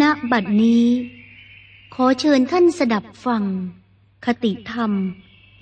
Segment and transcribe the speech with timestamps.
[0.00, 0.86] ณบัดนี้
[1.94, 3.44] ขอเชิญท่านสดับฟัง
[4.24, 4.92] คติธรรม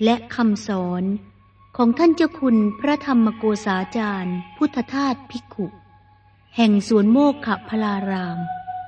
[0.03, 1.03] และคำสอน
[1.77, 5.67] ของท่านเจ้าคุณพระธรรมโกษาจารย์ พุทธทาสภิกขุ
[6.55, 8.37] แห่งสวนโมกขพลาราม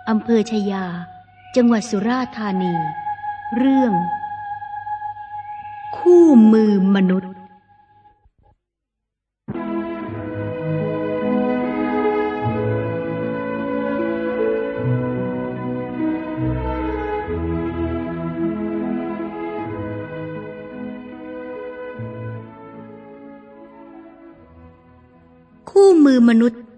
[0.09, 0.85] อำเภอชยา
[1.55, 2.73] จังหวัดสุราษฎร์ธานี
[3.57, 3.93] เรื่อง
[5.97, 7.30] คู่มือมนุษย์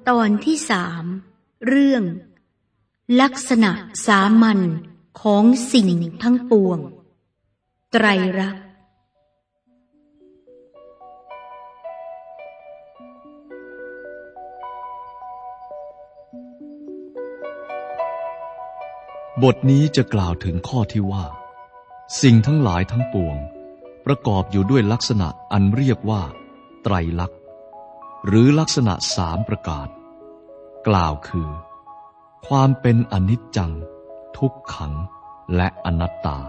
[0.09, 1.05] ตอนที่สาม
[1.67, 2.03] เรื่อง
[3.21, 3.71] ลักษณะ
[4.07, 4.59] สามัญ
[5.21, 5.43] ของ
[5.73, 5.89] สิ่ง
[6.23, 6.79] ทั้งปวง
[7.91, 8.05] ไตร
[8.39, 8.55] รัก
[19.43, 21.25] บทนี้จะกล่าวถึงข้อที่ว่า
[22.21, 23.37] สิ่งทั้งหลายทั้งปวง
[24.05, 26.21] ประกอบอยู่ด้วยลักษณะอันเรียกว่า
[26.83, 27.42] ไตรลักษณ์
[28.27, 29.87] หรือลักษณะสามประการ
[30.87, 31.49] กล่าวคือ
[32.47, 33.71] ความเป็นอนิจจัง
[34.37, 34.93] ทุกขัง
[35.55, 36.39] และอนัตตา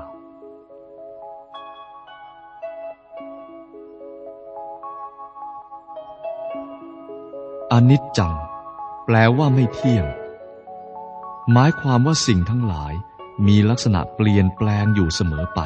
[7.72, 8.34] อนิจจัง
[9.04, 10.06] แปลว่าไม่เที่ยง
[11.52, 12.92] หมายความว่าสิ่งทั้งหลาย
[13.46, 15.60] มีลักษณะเปลี่ยนแปลงอยู่เสมอไป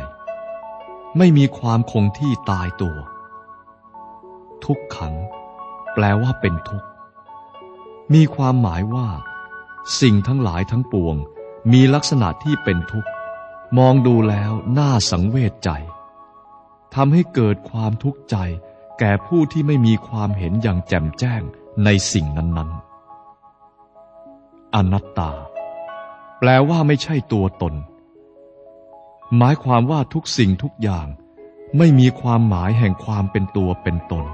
[1.19, 2.97] ไม่มีความคงที่ตายตัว
[4.65, 5.15] ทุกขัง
[6.03, 6.89] ลว่าเป็นทุกข์
[8.15, 9.09] มีความหมายว่า
[10.01, 11.17] สิ่งทั้งหลายทั้งปวง
[11.73, 13.11] มีลักษณะที่เป็นทุกข์
[13.79, 15.71] มองดูแล้วน่าสังเวชใจ
[16.95, 18.37] ทำให้เกิดความทุกข์ใจ
[18.99, 21.43] แก่ผู้ที่ไม่มีความเห็นอย่างแจ่มแจ้ง
[21.85, 22.71] ในสิ่งนั้น
[23.93, 25.31] ๆ อนัตตา
[26.39, 27.75] แปลว่าไม่ใช่ตัวตน
[29.37, 31.07] หมายความว่าทุกสิ่งทุกอย่าง
[31.79, 34.25] ไม่มีความหมายแห่งความเป็นตัวเป็นตน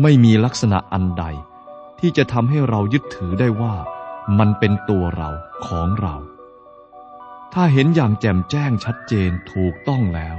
[0.00, 1.24] ไม่มีลักษณะอันใด
[1.98, 3.74] ที่จะทำให้เรายึดถือได้ว่า
[4.38, 5.30] มันเป็นตัวเรา
[5.66, 6.16] ของเรา
[7.52, 10.36] ถ้าเห็นอย่างแจ่มแจ้งชัดเจนถูกต้องแล้ว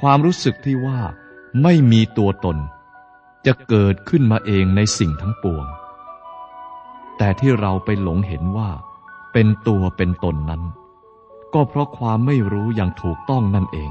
[0.00, 1.00] ความรู้สึกที่ว่า
[1.62, 2.58] ไม่มีตัวตน
[3.46, 5.66] จะเกิดขึ้นมาเองในสิ่งทั้งปวง
[7.18, 8.70] แต่ที่เราไปหลงเห็นว่า
[9.32, 10.62] เป็นตัวเป็นตนนั้น
[11.54, 13.78] ก็เพราะความไม่รู้อย่างถูกต้องนั่นเอ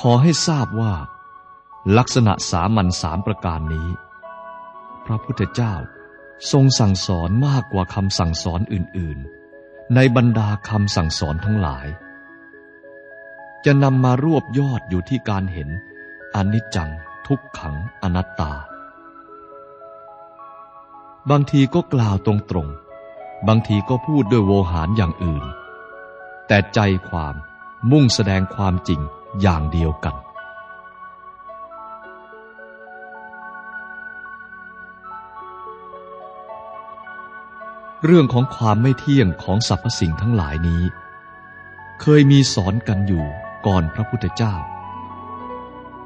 [0.00, 0.94] ขอให้ทราบว่า
[1.96, 3.88] ลักษณะสามัญสามประการนี้
[5.06, 5.74] พระพุทธเจ้า
[6.52, 9.18] ทรงสั่งสอนมากกว่าคำสั่งสอนอื่น
[9.56, 11.86] ๆ ในบรรดาคำสั่งสอนทั้งหลาย
[13.64, 15.68] จะนำมารวบยอดอยู่ที่การเห็น
[16.34, 16.90] อนิจจัง
[17.26, 18.52] ทุกขังอนัตตา
[21.30, 22.32] บางทีก็กล่าวตร
[22.64, 25.44] งๆ บางทีก็พูดด้วยโวหารอย่างอื่น
[26.46, 27.34] แต่ใจความ
[27.90, 29.00] มุ่งแสดงความจริง
[29.40, 30.14] อย่างเดียวกัน
[38.04, 40.82] เรื่องของความไม่เที่ยงของสรรพสิ่งทั้งหลายนี้
[42.00, 43.24] เคยมีสอนกันอยู่
[43.66, 44.54] ก่อนพระพุทธเจ้า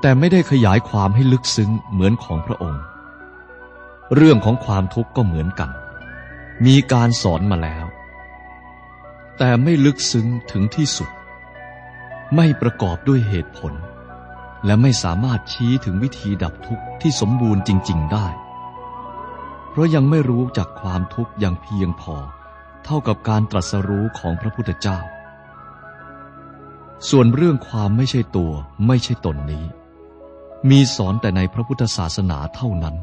[0.00, 2.82] แต่ไม่ได้ขยายความให้ลึกซึ้งเหมือนของพระองค์
[4.14, 5.70] เรื่องของความทุกข์ก็เหมือนกัน
[6.66, 7.86] มีการสอนมาแล้ว
[9.38, 11.10] แต่ไม่ลึกซึ้งถึงที่สุด
[12.36, 13.72] ไม่ประกอบด้วยเหตุผล
[14.64, 18.26] และไม่สามารถชี้ถึงวิธีดับทุกข์ที่สมบูรณ์จริง ๆ ได้
[19.70, 22.16] เพราะยังไม่รู้จักความทุกข์อย่างเพียงพอ
[22.84, 24.98] เท่ากับการตรัสรู้ของพระพุทธเจ้า
[27.08, 28.52] ส่วนเรื่องความไม่ใช่ตัว
[28.86, 29.64] ไม่ใช่ตนนี้
[30.70, 32.96] มีสอนแต่ในพระพุทธศาสนาเท่านั้น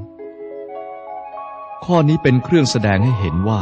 [1.86, 3.62] ข้อนี้เป็นเครื่องแสดงให้เห็นว่า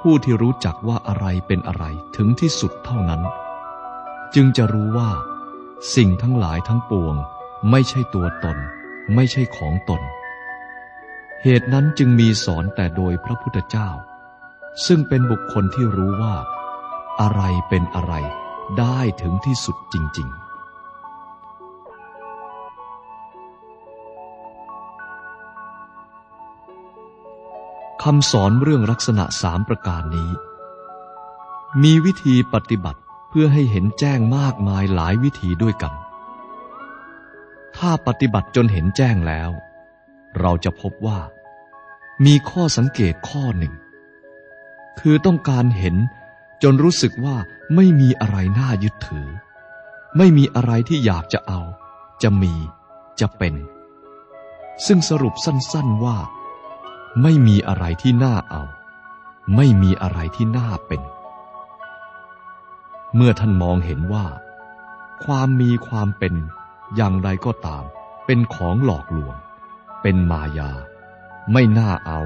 [0.00, 1.84] ผู้ที่รู้จักว่าอะไรเป็นอะไร
[2.16, 3.22] ถึงที่สุดเท่านั้น
[4.34, 5.10] จึงจะรู้ว่า
[5.94, 7.14] สิ่งทั้งหลายทั้งปวง
[7.70, 8.58] ไม่ใช่ตัวตน
[9.14, 10.02] ไม่ใช่ของตน
[11.42, 13.88] เหตุนั้นจึงมีสอนแต่โดยพระพุทธเจ้า
[14.86, 16.34] ซึ่งเป็นบุคคลที่รู้ว่า
[17.20, 18.14] อะไรเป็นอะไร
[18.78, 20.48] ได้ถึงที่สุดจริง ๆ
[28.02, 30.30] คำสอนเรื่องลักษณะสามประการนี้
[31.82, 35.94] มีวิธีปฏิบัติ เพื่อให้เห็นแจ้งมากมายหลายวิธีด้วยกัน
[37.76, 39.50] ถ้าปฏิบัติจนเห็นแจ้งแล้ว
[40.40, 41.20] เราจะพบว่า
[42.24, 43.74] มีข้อสังเกตข้อหนึ่ง
[45.00, 45.96] คือต้องการเห็น
[46.62, 47.36] จนรู้สึกว่า
[47.74, 49.28] ไม่มีอะไรน่ายึดถือ
[50.16, 51.60] ไม่มีอะไรที่อยากจะเอา
[52.22, 52.54] จะมี
[53.20, 53.54] จะเป็น
[54.86, 56.18] ซึ่งสรุปสั้นๆว่า
[57.22, 58.62] ไม่มีอะไรที่น่าเอา
[59.56, 61.02] ไม่มีอะไรที่น่าเป็น
[63.14, 64.26] เมื่อท่านมองเห็นว่า
[65.24, 66.34] ความมีความเป็น
[66.96, 67.84] อย่างไรก็ตาม
[68.26, 69.36] เป็นของหลอกลวง
[70.02, 70.70] เป็นมายา
[71.52, 72.20] ไม่น่าเอา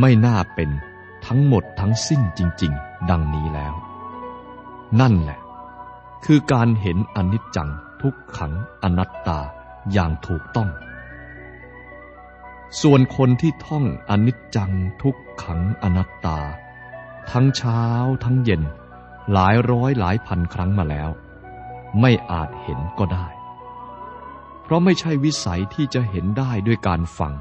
[0.00, 0.70] ไม่น่าเป็น
[1.26, 3.74] ทั้งหมดทั้งสิ้นจริง ๆ ดังนี้แล้ว
[5.00, 5.40] นั่นแหละ
[6.24, 7.70] คือการเห็นอนิจจัง
[8.02, 8.52] ทุกขัง
[8.82, 9.40] อนัตตา
[9.92, 10.68] อย่างถูกต้อง
[12.80, 16.38] ส่วนคนที่ท่องอนิจจังทุกขังอนัตตา
[17.30, 17.82] ทั้งเช้า
[18.24, 18.62] ทั้งเย็น
[19.32, 21.10] หลายร้อยหลายพันครั้งมาแล้ว
[22.00, 23.26] ไม่อาจเห็นก็ได้
[24.62, 27.32] เพราะไม่ใช่วิสัยที่จะเห็นได้ด้วยการฟัง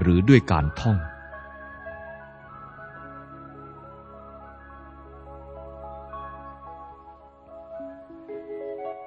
[0.00, 0.98] หรือด้วยการท่อง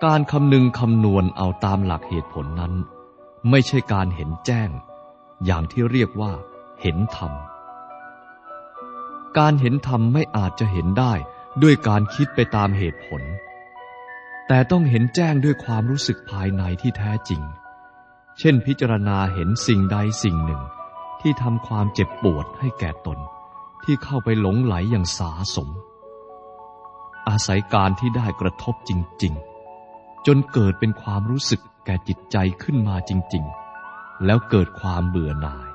[0.06, 2.74] การคำนึงคำนวณเอาตามหลักเหตุผลนั้น
[3.50, 4.70] ไม่ใช่การเห็นแจ้ง
[5.46, 6.32] อย่างที่เรียกว่า
[6.82, 7.32] เห็นธรรม
[9.38, 11.14] การเห็นธรรมไม่อาจจะเห็นได้
[11.64, 13.22] ด้วยการคิดไปตามเหตุผล
[14.48, 17.42] แต่ต้องเห็นแจ้งด้วยความรู้สึกภายในที่แท้จริง
[18.40, 20.62] เช่นพิจารณาเห็นสิ่งใดสิ่งหนึ่ง
[21.22, 23.20] ที่ทำความเจ็บปวดให้แก่ตน
[23.84, 25.70] ที่เข้าไปหลงไหลอย่างสาสม
[27.30, 28.92] อาศัยการที่ได้กระทบจ
[29.24, 29.34] ริง
[29.80, 33.44] ๆ จนเกิดเป็นความรู้สึกแก่จิตใจขึ้นมาจริง
[33.84, 35.70] ๆ แล้วเกิดความเบื่อหน่าย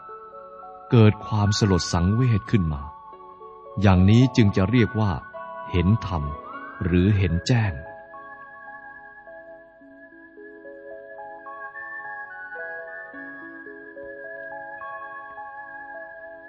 [0.91, 2.83] เกิดความสลดสังเวชขึ้นมา
[3.81, 5.13] อย่างนี้จึงจะเรียกว่า
[5.71, 6.23] เห็นธรรม
[6.85, 7.73] หรือเห็นแจ้ง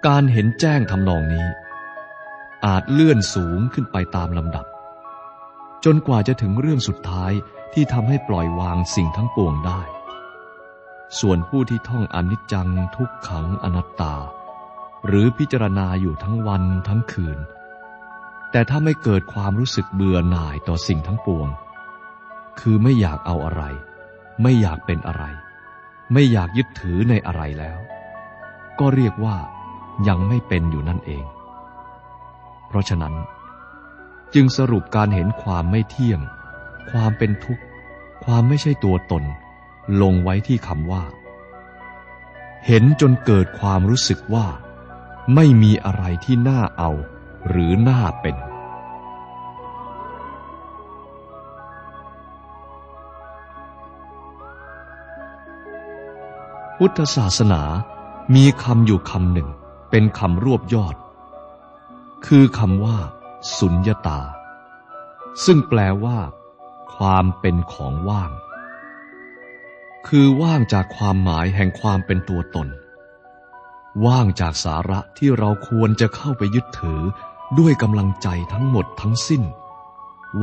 [0.08, 1.48] การเห็นแจ้งทำนองนี้
[2.66, 4.66] อาจเลื่อนสูงขึ้นไปตามลำดับ
[5.86, 7.32] จนกว่าจะถึงเรื่องสุดท้าย
[7.74, 9.82] ที่ทำให้ปล่อยวางสิ่งทั้งปวงได้
[11.20, 14.16] ส่วนผู้ที่ท่องอนิจจังทุกขังอนัตตา
[15.08, 17.40] หรือพิจารณาอยู่ทั้งวันทั้งคืน
[18.52, 21.48] แต่ถ้าไม่เกิดความรู้สึกเบื่อหน่ายต่อสิ่งทั้งปวง
[22.60, 23.64] คือไม่อยากเอาอะไร
[24.42, 25.24] ไม่อยากเป็นอะไร
[26.14, 27.80] ไม่อยากยึดถือในอะไรแล้ว
[28.80, 29.38] ก็เรียกว่า
[30.08, 31.26] ยังไม่เป็นอยู่นั่นเอง
[32.68, 33.14] เพราะฉะนั้น
[34.34, 36.20] จึงสรุปการเห็นความไม่เที่ยง
[36.92, 37.64] ความเป็นทุกข์
[38.26, 39.24] ความไม่ใช่ตัวตน
[40.02, 41.04] ลงไว้ที่คำว่า
[42.68, 44.48] เห็นจนเกิดความรู้สึกว่า
[45.36, 46.92] ไม่มีอะไรที่น่าเอา
[47.50, 48.36] หรือน่าเป็น
[56.78, 57.64] พุทธศาสนา
[58.36, 59.50] มีคำอยู่คำหนึ่ง
[59.90, 60.96] เป็นคำรวบยอด
[62.26, 62.98] คือคำว่า
[63.58, 64.20] สุญญตา
[65.46, 66.20] ซึ่งแปลว่า
[66.96, 68.32] ความเป็นของว่าง
[70.08, 72.68] คือว่างจากความหมายแห่งความเป็นตัวตน
[74.06, 77.02] ว่างจากสาระที่เราควรจะเข้าไปยึดถือ
[77.60, 79.44] ด้วยกำลังใจทั้งหมดทั้งสิ้น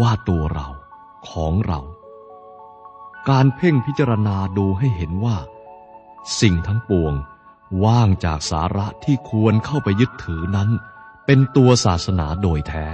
[0.01, 0.69] ว่าตัวเรา
[1.31, 1.81] ของเรา
[3.29, 5.37] การเพ่งพิจารณาดูให้เห็นว่า
[6.41, 7.15] สิ่งทั้งปวง
[7.85, 10.71] ว่างจากสาระที่ควรเข้าไปยึดถือนั้น
[11.27, 12.87] เป็นตัวศาสนาโดยแท้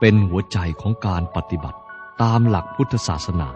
[0.00, 1.78] เป็นหัวใจของการปฏิบัติ
[2.22, 3.50] ตามหลักพุทธศาสนา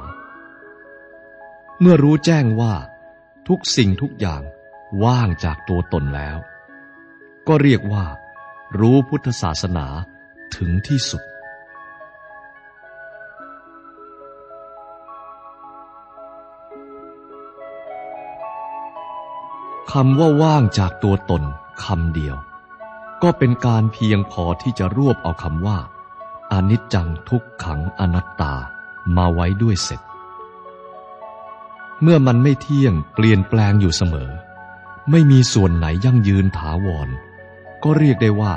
[1.80, 2.74] เมื่อรู้แจ้งว่า
[3.48, 4.42] ทุกสิ่งทุกอย่าง
[5.04, 6.38] ว่างจากตัวตนแล้ว
[7.48, 8.04] ก็เรียกว่า
[8.80, 9.86] รู้พุทธศาสนา
[10.56, 11.22] ถึงที่สุด
[19.92, 21.42] คำว่าว่างจากตัวตน
[21.84, 22.36] คำเดียว
[23.22, 25.78] ก็เป็นการเพียงพอที่จะรวบเอาคำว่า
[26.52, 28.54] อนิจจังทุกขังอนัตตา
[29.16, 30.00] มาไว้ด้วยเสร็จ
[32.02, 34.30] เมื่อมันไม่เที่ยงเปลี่ยนแปลงอยู่เสมอ
[35.10, 37.08] ไม่มีส่วนไหนยั่งยืนถาวร
[37.84, 38.52] ก็เรียกได้ว่า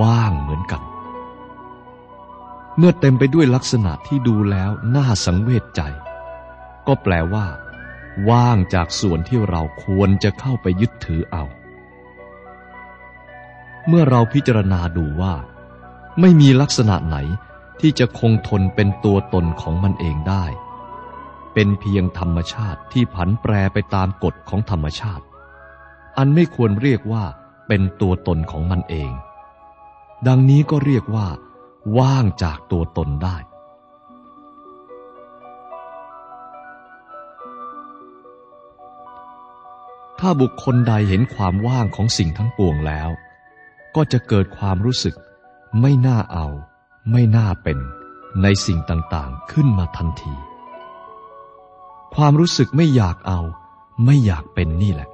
[0.00, 0.82] ว่างเหมือนกัน
[2.76, 5.80] เมื่อเต็มไปด้วยลักษณะที่ดูแล้วน่าสังเวชใจ
[6.86, 7.46] ก็แปลว่า
[8.30, 11.44] ว่างจากส่วนที่เราควรจะเข้าไปยึดถือเอา
[13.88, 15.34] เมื่อเราพิจารณาดูว่า
[16.20, 17.16] ไม่มีลักษณะไหน
[17.80, 20.44] ที่จะคงทนเป็นตัวตนของมันเองได้
[21.54, 25.24] เป็นเพียงธรรมชาติที่ผันแปรไปตามกฎของธรรมชาติ
[26.16, 27.24] อันไม่ควรเรียกว่า
[27.68, 29.12] เป็นตัวตนของมันเอง
[30.26, 31.28] ดังนี้ก็เรียกว่า
[31.98, 33.36] ว่างจากตัวตนได้
[40.18, 43.10] ถ้าบุคคลใดเห็นความว่างของสิ่งทั้งปวงแล้ว
[43.96, 45.14] ก็จะเกิดความรู้สึก
[45.80, 46.46] ไม่น่าเอา
[47.12, 47.78] ไม่น่าเป็น
[48.42, 50.34] ในสิ่งต่างๆขึ้นมาทันที
[52.14, 53.40] ความรู้สึกไม่อยากเอา
[54.04, 55.08] ไม่อยากเป็นนี่แหละ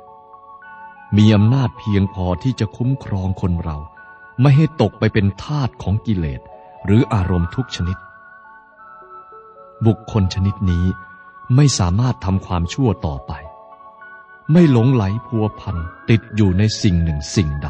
[1.16, 3.78] มีอำนาจเพียงพอที่จะคุ้มครองคนเรา
[4.40, 6.40] ไม่ให้ตกไปเป็นทาสของกิเลส
[6.84, 7.99] หรืออารมณ์ทุกชนิด
[9.87, 10.87] บุคคลชนิดนี้
[11.56, 13.32] ไม่สามารถทำความชั่วต่อไป
[14.52, 15.76] ไม่หลงไหลพัวพัน
[16.11, 17.68] ติดอยู่ในสิ่งหนึ่งสิ่งใด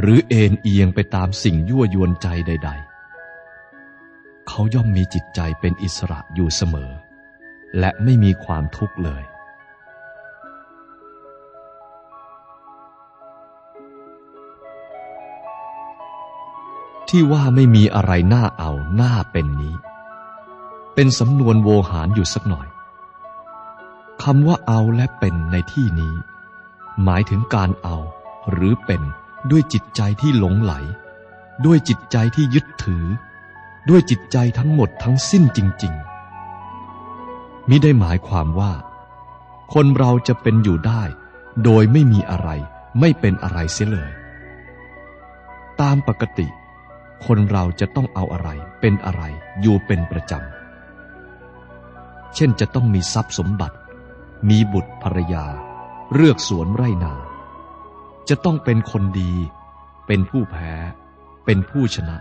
[0.00, 2.70] หรือเอ็นเอียงไปตามสิ่งยั่วยวนใจใด
[3.64, 6.90] ๆ เขาย่อมมีจิตใจเป็นอิสระอยู่เสมอ
[7.78, 9.22] และไม่มีความทุกข์เลย
[17.10, 19.74] ที่ว่าไม่มีอะไรน่าเอาน่าเป็นนี้
[20.94, 22.68] เป็นสำนวนโวหารอยู่สักหน่อย
[24.22, 26.14] คำว่าเอาและเป็นในที่นี้
[27.04, 27.96] หมายถึงการเอา
[28.50, 29.02] หรือเป็น
[29.50, 30.72] ด้วยจิตใจที่หลงไหล
[31.66, 33.04] ด้วยจิตใจที่ยึดถือ
[33.88, 35.94] ด้วยจิตใจทั้งหมดทั้งสิ้นจริง
[36.80, 38.72] ๆ มิได้หมายความว่า
[39.74, 41.02] คนเราจะเป็นอยู่ได้
[41.64, 42.48] โดยไม่มีอะไร
[43.00, 44.10] ไม่เป็นอะไรเสียเลย
[45.80, 46.48] ตามปกติ
[47.26, 48.48] คนเราจะต้องเอาอะไร
[48.80, 49.22] เป็นอะไร
[49.60, 53.76] อยู่เป็นประจำ เช่นจะต้องมีทรัพย์สมบัติ
[54.48, 55.46] มีบุตรภรรยา
[56.14, 57.14] เลือกสวนไร่นา
[58.28, 59.32] จะต้องเป็นคนดี
[60.06, 60.72] เป็นผู้แพ้
[61.44, 62.16] เป็นผู้ชนะ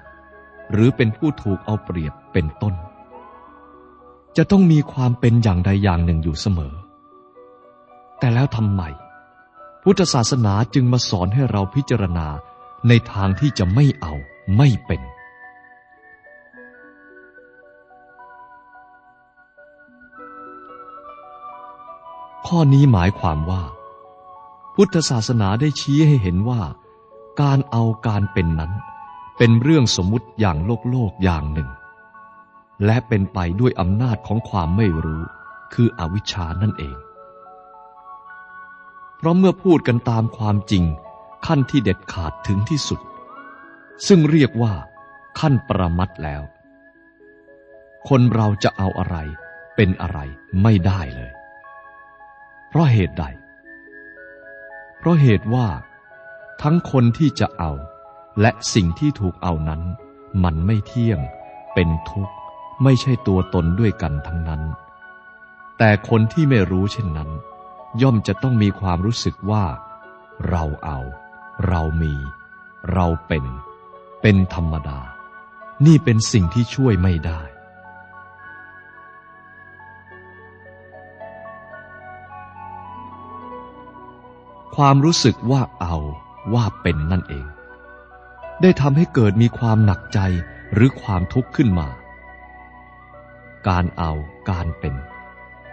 [0.72, 2.75] หรือเป็นผู้ถูกเอาเปรียบเป็นต้น
[4.38, 6.74] จะต้องมีความเป็นอย่างใดอย่างหนึ่งอยู่เสมอ
[8.20, 8.82] แต่แล้วทำไม
[9.84, 12.27] พุทธศาสนาจึงมาสอนให้เราพิจารณา
[12.88, 14.13] ในทางที่จะไม่เอา
[14.58, 15.01] ไม่เป็น
[22.48, 23.63] ข้อนี้หมายความว่า
[24.75, 26.62] พุทธศาสนาได้ชี้ให้เห็นว่า
[27.41, 28.72] การเอาการเป็นนั้น
[29.38, 31.70] เป็นเรื่องสมมุติอย่างโลกโลกอย่างหนึ่ง
[32.86, 35.22] และเป็นไปด้วยอำนาจของความไม่รู้
[35.74, 36.98] คืออวิชชานั่นเอง
[39.18, 40.84] เพราะเมื่อพูดกันตามความจริง
[41.46, 43.00] ขั้นที่เด็ดขาดถึงที่สุด
[44.08, 44.74] ซึ่งเรียกว่า
[45.39, 46.44] ขั้นประมัดแล้ว
[48.10, 49.18] คนเราจะเอาอะไร
[49.75, 50.20] เป็นอะไร
[50.62, 51.32] ไม่ได้เลย
[52.70, 53.25] เพราะเหตุใด
[54.98, 55.68] เพราะเหตุว่า
[56.62, 57.72] ทั้งคนที่จะเอา
[58.41, 59.82] และสิ่งที่ถูกเอานั้น
[60.44, 61.20] มันไม่เที่ยง
[61.74, 62.34] เป็นทุกข์
[62.84, 64.62] ไม่ใช่ตัวตนด้วยกันทั้งนั้น
[65.77, 67.29] แต่คนที่ไม่รู้เช่นนั้น
[68.01, 69.65] ย่อมจะต้องมีความรู้สึกว่า
[70.50, 71.00] เราเอา
[71.68, 72.13] เรามี
[72.94, 73.46] เราเป็น
[74.21, 74.99] เป็นธรรมดา
[75.85, 77.41] นี่เป็นสิ่งที่ช่วยไม่ได้
[84.75, 85.97] ความรู้สึกว่าเอา
[86.53, 87.47] ว่าเป็นนั่นเอง
[88.61, 90.19] ได้ทำให้เกิดมีความหนักใจ
[90.73, 91.88] หรือความทุกข์ขึ้นมา
[93.67, 94.11] การเอา
[94.49, 94.95] การเป็น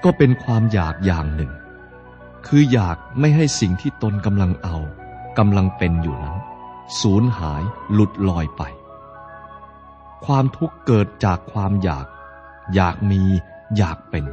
[0.05, 1.53] ก็เป็นความอยากอย่างหนึ่ง
[2.47, 4.77] คืออยากไม่ให้สิ่งที่ตนกำลังเอา
[5.39, 6.37] กำลังเป็นอยู่นั้น
[7.01, 7.63] สูญหาย
[7.93, 8.63] หลุดลอยไป
[10.25, 12.07] ความทุกข์เกิดจากความอยาก
[12.75, 13.23] อยากมี
[13.77, 14.25] อยากเป็น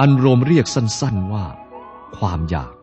[0.00, 1.44] อันรวมเรียกสั้นๆว่า
[2.18, 2.74] ความอยาก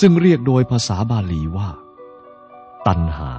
[0.00, 1.70] ซึ่งเรียกโดยภาษาบาลีว่า
[2.86, 3.32] ตัณหา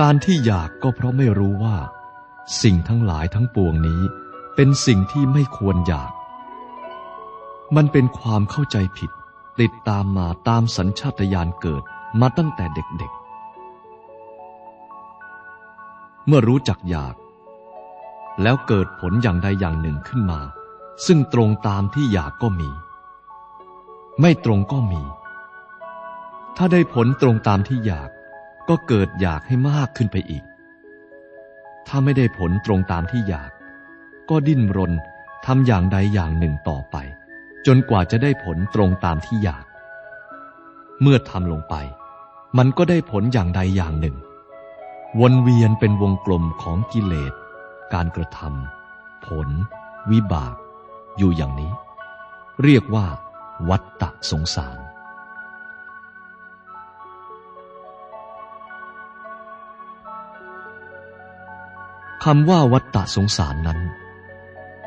[0.00, 1.76] การที่อยากก็เพราะไม่รู้ว่า
[2.62, 4.02] สิ่งทั้งหลายทั้งปวงนี้
[4.54, 6.12] เป็นสิ่งที่ไม่ควรอยาก
[7.74, 9.10] มันเป็นความเข้าใจผิด
[9.60, 11.82] ติดตามมาตามสัญชาตญาณเกิด
[12.20, 13.18] มาตั้งแต่เด็กๆ
[16.26, 17.14] เมื่อรู้จักอยาก
[18.42, 20.40] แล้วเกิดผลอย่างใดอย่างหนึ่งขึ้นมา
[21.06, 22.70] ซึ่งตรงตามที่อยากก็มี
[24.20, 25.02] ไม่ตรงก็มี
[26.56, 28.10] ถ้าได้ผลตรงตามที่อยาก
[28.68, 30.44] ก็เกิดอยากให้มากขึ้นไปอีก
[31.86, 33.50] ถ้าไม่ได้ผลตรงตามที่อยาก
[34.30, 34.92] ก็ดิ้นรน
[35.46, 36.96] ทำอย่างใดอย่างหนึ่งต่อไป
[37.66, 39.64] จนกว่าจะได้ผลตรงตามที่อยาก
[41.02, 41.74] เมื่อทำลงไป
[42.58, 44.16] มันก็ได้ผลอย่างใดอย่างหนึ่ง
[45.20, 47.32] วนเวียนเป็นวงกลมของกิเลส
[47.94, 49.48] การกระทำผล
[50.10, 50.54] วิบาก
[51.18, 51.72] อยู่อย่างนี้
[52.62, 53.06] เรียกว่า
[53.68, 54.78] วัตตะสงสาร
[62.24, 63.80] คำว่าวัตตะสงสารนั้น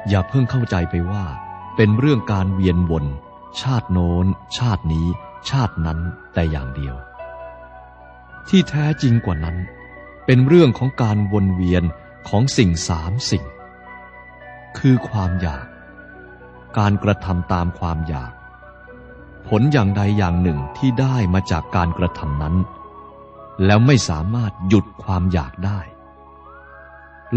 [0.10, 1.26] อย่าเพิ่งเข้าใจไปว่า
[1.82, 3.06] เป็นเรื่องการเวียนวน
[3.62, 4.26] ชาติโน้น
[4.58, 5.08] ชาตินี้
[5.50, 6.00] ชาตินั้น
[6.34, 6.96] แต่อย่างเดียว
[8.48, 9.58] ที่แท้จริงกว่านั้น
[10.26, 11.84] เป็นเรื่องของการวนเวียน
[12.30, 13.44] ของสิ่งสามสิ่ง
[14.78, 15.68] คือความอยาก
[16.78, 18.32] การกระทำตามความอยาก
[19.48, 22.56] ผลอย่างใดอย่างหนึ่งที่ได้มาจากการกระทำนั้น
[23.66, 25.80] แล้วไม่สามารถหยุดความอยากได้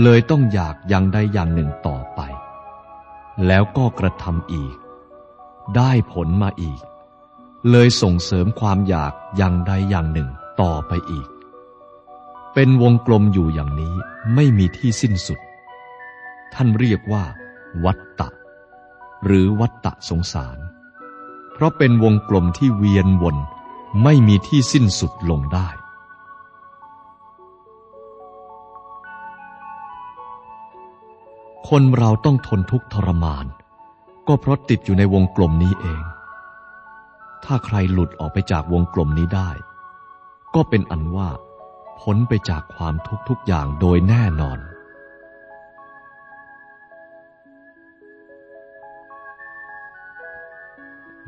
[0.03, 2.23] เลยต้องอยากอย่างใดอย่างหนึ่งต่อไป
[3.47, 4.75] แล้วก็กระทำอีก
[5.77, 6.81] ได้ผลมาอีก
[7.71, 10.29] เลยส่งเสริมความอยากอย่างใดอย่างหนึ่ง
[10.61, 11.29] ต่อไปอีก
[12.55, 13.95] เป็นวงกลมอยู่อย่างนี้
[14.35, 15.41] ไม่มีที่สิ้นสุด
[16.55, 17.25] ท่านเรียกว่า
[17.85, 18.29] วัตตะ
[19.25, 20.59] หรือวัตตะสงสาร
[21.53, 23.37] เพราะเป็นวงกลมที่เวียนวน
[24.03, 25.69] ไม่มีที่สิ้นสุดลงได้
[31.77, 33.47] คนเราต้องทนทุกข์ทรมาน
[34.29, 36.03] ก็เพราะติดอยู่ในวงกลมนี้เอง
[37.45, 39.51] ถ้าใครหลุดออกไปจากวงกลมนี้ได้
[40.55, 41.29] ก็เป็นอันว่า
[42.01, 44.59] พ้นไปจากความทุกข์ทุกอย่างโดยแน่นอน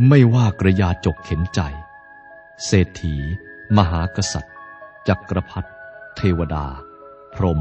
[0.08, 1.60] ไม่ว่ากระยาจกเข็นใจ
[2.66, 3.16] เศรษฐี
[3.76, 4.54] มหากษัตริย์
[5.08, 5.70] จักรพรรดิ
[6.16, 6.66] เทวดา
[7.34, 7.60] พรหม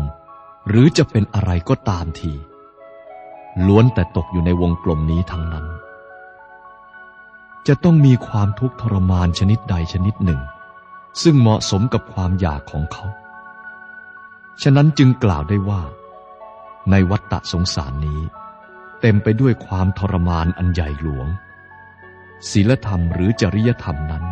[0.68, 2.36] หรือจะเป็นอะไรก็ตามที
[3.68, 5.66] ล้วนแต่ตกอยู่ในวงกลมนี้ทั้งนั้น
[7.68, 10.42] จะต้องมีความทุกข์ทรมานชนิดใดชนิดหนึ่ง
[11.22, 13.06] ซึ่งเหมาะสมกับความอยากของเขา
[14.62, 15.82] ฉะนั้นจึงกล่าวได้ว่า
[16.92, 18.22] ในวัฏฏะสงสารนี้
[19.02, 21.28] เต็มไปด้วยความทรมานอันใหญ่หลวง
[22.50, 24.24] ศีลธรรมหรือจริยธรรมนั้น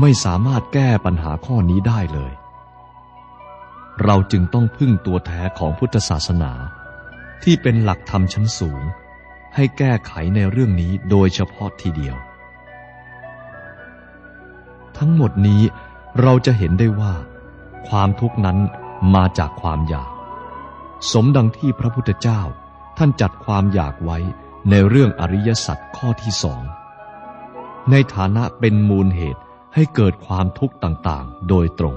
[0.00, 2.32] ไม่สามารถแก้ปัญหาข้อนี้ได้เลย
[4.04, 6.52] เราจึงต้องพึ่งตัวแท้ของพุทธศาสนา
[7.44, 8.82] ที่เป็นหลักธรรมชั้นสูง
[9.54, 12.16] ให้แก้ไขในเรื่องนี้โดยเฉพาะทีเดียว
[14.98, 15.62] ทั้งหมดนี้
[16.20, 17.14] เราจะเห็นได้ว่า
[17.88, 18.58] ความทุกข์นั้น
[19.14, 20.10] มาจากความอยาก
[21.12, 22.40] สมดังที่พระพุทธเจ้า
[22.98, 24.18] ท่านจัดความอยากไว้
[24.70, 26.62] ในเรื่องอริยสัจข้อที่สอง
[27.90, 29.42] ในฐานะเป็นมูลเหตุ
[29.74, 31.96] ให้เกิดความทุกข์ต่างๆ โดยตรง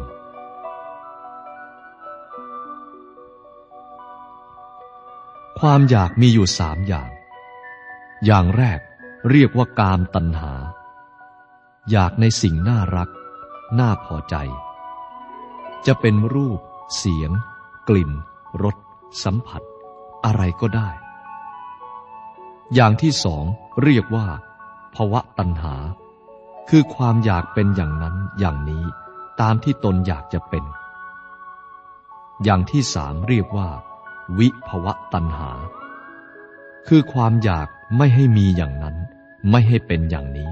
[5.59, 7.09] ความอยากมีอยู่สามอย่าง
[8.25, 8.79] อย่างแรก
[9.29, 10.53] เรียกว่ากามตัณหา
[11.91, 13.09] อยากในสิ่งน่ารัก
[13.79, 14.35] น่าพอใจ
[15.85, 16.59] จะเป็นรูป
[16.97, 17.31] เสียง
[17.89, 18.11] กลิ่น
[18.63, 18.75] รส
[19.23, 19.61] สัมผัส
[20.25, 20.89] อะไรก็ได้
[22.73, 23.45] อย่างที่สอง
[23.83, 24.27] เรียกว่า
[24.95, 25.75] ภวะตัณหา
[26.69, 28.83] คือความอยากเป็นอย่างนั้นอย่างนี้
[29.41, 30.63] ตามที่ตนอยากจะเป็น
[32.43, 33.69] อย่างที่สามเรียกว่า
[34.37, 35.51] วิภวะตัณหา
[36.87, 38.95] คือความอยากไม่ให้มีอย่างนั้น
[39.51, 40.49] ไม่ให้เป็นอย่างนี้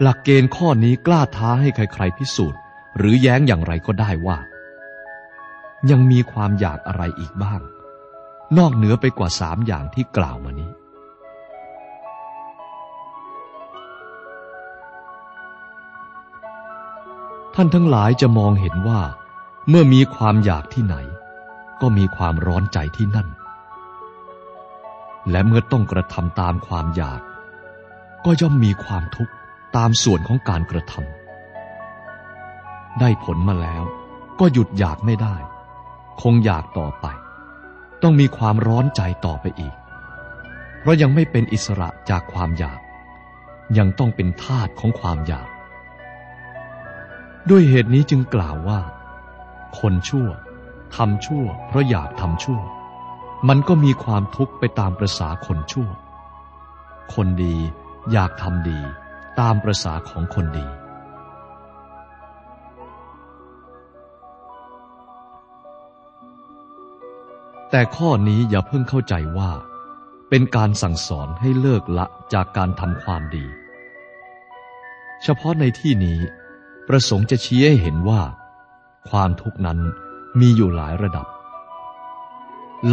[0.00, 2.60] หลักเกณฑ์ข้อนี้กล้าท้าให้ใครๆพิสูจน์
[2.96, 4.38] หรือแย้งอย่างไรก็ได้ว่า
[5.90, 7.60] ยังมีความอยากอะไรอีกบ้าง
[8.58, 10.70] นอกเหนือไปกว่าสามอย่างที่กล่าวมานี้
[17.54, 19.00] ท่านทั้งหลายจะมองเห็นว่า
[19.68, 20.96] เมื่อมีความอยากที่ไหน
[21.80, 23.28] ก็มีความร้อนใจที่นั่น
[25.30, 27.20] และเมื่อต้องกระทำตามความอยาก
[28.24, 29.32] ก็ย่อมมีความทุกข์
[29.76, 33.82] ตามส่วนของการกระทำได้ผลมาแล้ว
[34.40, 35.36] ก็หยุดอยากไม่ได้
[36.22, 37.06] คงอยากต่อไป
[38.02, 39.74] ต้องมีความร้อนใจต่อไปอีก
[40.80, 42.80] เพราะยังไม่เป็นอิสระจากความอยาก
[43.78, 45.48] ยังต้องเป็นทาสของความอยาก
[47.50, 48.80] ด้วยเหตุนี้จึงกล่าวว่า
[49.78, 50.28] คนชั่ว
[50.96, 52.60] ทำชั่ว เพราะอยากทำชั่ว
[53.48, 55.88] มันก็มีความทุกข์ไปตามประษาคนชั่ว
[57.14, 57.56] คนดี
[58.12, 58.80] อยากทำดี
[59.40, 60.66] ตามประษาของคนดี
[67.70, 69.50] แต่ข้อนี้อย่าเพิ่งเข้าใจว่า
[70.28, 73.46] เป็นการสั่งสอนให้เลิกละจากการทำความดี
[75.22, 76.18] เฉพาะในที่นี้
[76.88, 78.22] ประสงค์จะชี้ให้เห็นว่า
[79.10, 79.78] ความทุกข์นั้น
[80.38, 81.26] มีอยู่หลายระดับ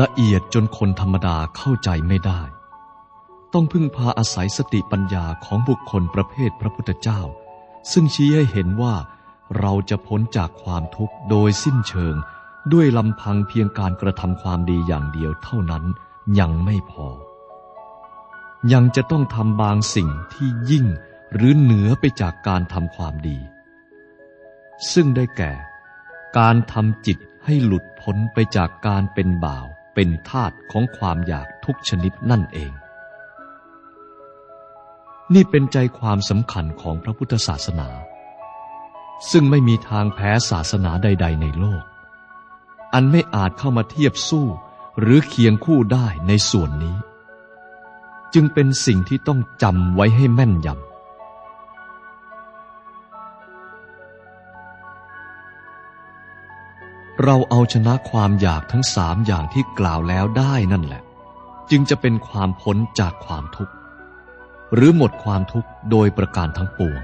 [0.01, 2.41] ละเอียดจนคนธรรมดาเข้าใจไม่ได้
[3.53, 7.21] ต้องพึ่งพาอาศัยสติปัญญาของบุคคลประเภทพระพุทธเจ้า
[7.91, 8.95] ซึ่งชี้ให้เห็นว่า
[9.59, 12.15] เราจะพ้นจากความทุกข์โดยสิ้นเชิง
[12.73, 15.83] ด้วยลำพังเพียงการกระทำความดีอย่างเดียวเท่านั้น
[16.39, 17.07] ยังไม่พอ
[18.73, 20.85] ยังจะต้องทำบางสิ่งที่ยิ่ง
[21.33, 23.37] หรือเหนือไปจากการทำความดี
[24.91, 25.53] ซึ่งได้แก่
[26.37, 32.71] การทำจิตให้หลุดพ้นไปจากการเป็นบ่าวเป็นทาสของความอยากทุกชนิดนั่นเอง
[35.33, 37.89] นี่เป็นใจความสำคัญของพระพุทธศาสนา
[39.31, 41.83] ซึ่งไม่มีทางแพ้ศาสนาใด ๆ ในโลก
[42.93, 44.47] อันไม่อาจเข้ามาเทียบสู้
[44.99, 46.97] หรือเคียงคู่ได้ในส่วนนี้
[48.33, 50.94] จึงเป็นสิ่งที่ต้องจำไว้ให้แม่นยำ
[57.23, 61.01] เราเอาชนะความอยากทั้งสามอย่างที่กล่าวแล้วได้นั่นแหละ
[61.69, 63.73] จึงจะเป็นความพ้นจากความทุกข์
[64.73, 67.01] หรือหมดความทุกข์โดยประการทั้งปวง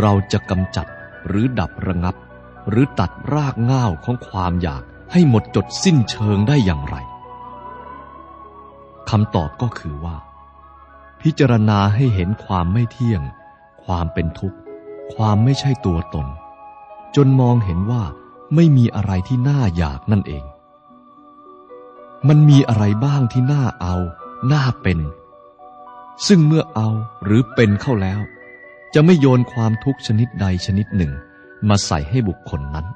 [0.00, 0.86] เราจะกำจัด
[1.26, 2.16] หรือดับระงับ
[2.68, 6.96] หรือตัดรากง่าวของความอยากให้หมดจดสิ้นเชิงได้อย่างไร
[9.10, 10.16] คำตอบก็คือว่า
[11.22, 13.22] พิจารณาให้เห็นความไม่เที่ยง
[13.84, 14.58] ความเป็นทุกข์
[15.14, 16.26] ความไม่ใช่ตัวตน
[17.16, 18.02] จนมองเห็นว่า
[18.54, 20.44] ไม่มีอะไรที่น่าอยากนั่นเอง
[22.28, 23.96] มันมีอะไรบ้างที่น่าเอา
[24.52, 24.98] น่าเป็น
[26.26, 26.88] ซึ่งเมื่อเอา
[27.24, 28.20] หรือเป็นเข้าแล้ว
[28.94, 31.12] จะไม่โยนความทุกข์ชนิดใดชนิดหนึ่ง
[31.68, 32.86] มาใส่ให้บุคคลนั้น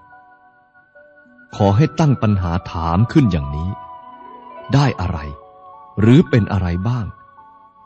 [1.56, 3.70] ขอให้ตั้งปัญหาถามขึ้นอย่างนี้
[4.74, 5.18] ได้อะไร
[6.00, 7.06] หรือเป็นอะไรบ้าง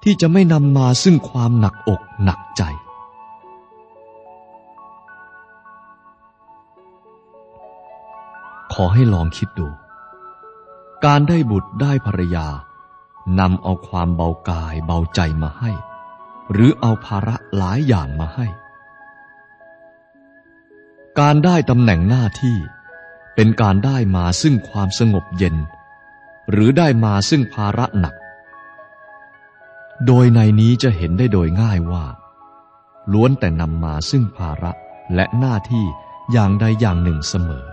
[0.03, 2.63] ที่จะไม่นำมาซึ่งความหนักอกหนักใจ
[8.73, 9.69] ขอให้ลองคิดดู
[11.05, 12.49] การได้บุตรได้ภรรยา
[13.41, 15.71] นำเอาความเบากายเบาใจมาให้
[16.53, 18.47] หรือเอาภาระหลายอย่างมาให้
[21.21, 22.57] การได้ตำแหน่งหน้าที่
[23.35, 25.57] เป็นการได้มาซึ่งความสงบเย็น
[26.51, 28.15] หรือได้มาซึ่งภาระหนัก
[30.07, 32.05] โดยในนี้จะเห็นได้โดยง่ายว่า
[33.13, 34.73] ล้วนแต่นำมาซึ่งภาระ
[35.15, 35.87] และหน้าที่
[36.33, 37.67] อย่างใดอย่างหนึ่งเสมอ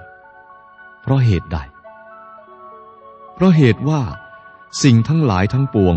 [1.08, 1.60] เพราะเหตุใด
[3.34, 4.02] เพราะเหตุว่า
[4.84, 5.96] สิ่งทั้งหลายทั้งปวง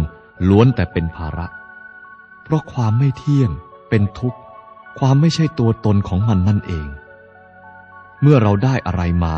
[0.48, 1.46] ล้วนแต่เป็นภาระ
[2.42, 3.50] เพราะความไม่เที่ยง
[3.88, 4.38] เป็นทุกข์
[4.98, 6.88] ความไม่ใช่ตัวตนของมันนั่นเอง
[8.22, 9.34] เมื่อเราได้อะไรมา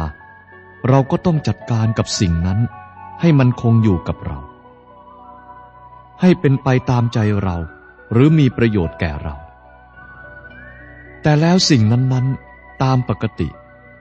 [0.89, 2.59] เราก็ต้องจัดการกับสิ่งนั้น
[3.21, 4.39] ให้มันคงอยู่กับเรา
[6.21, 7.57] ให้เป็นไปตามใจเรา
[8.13, 9.35] หรือมีประโยชน์แก่เรา
[11.23, 13.49] แต่แล้วสิ่งนั้นๆ ตามปกติ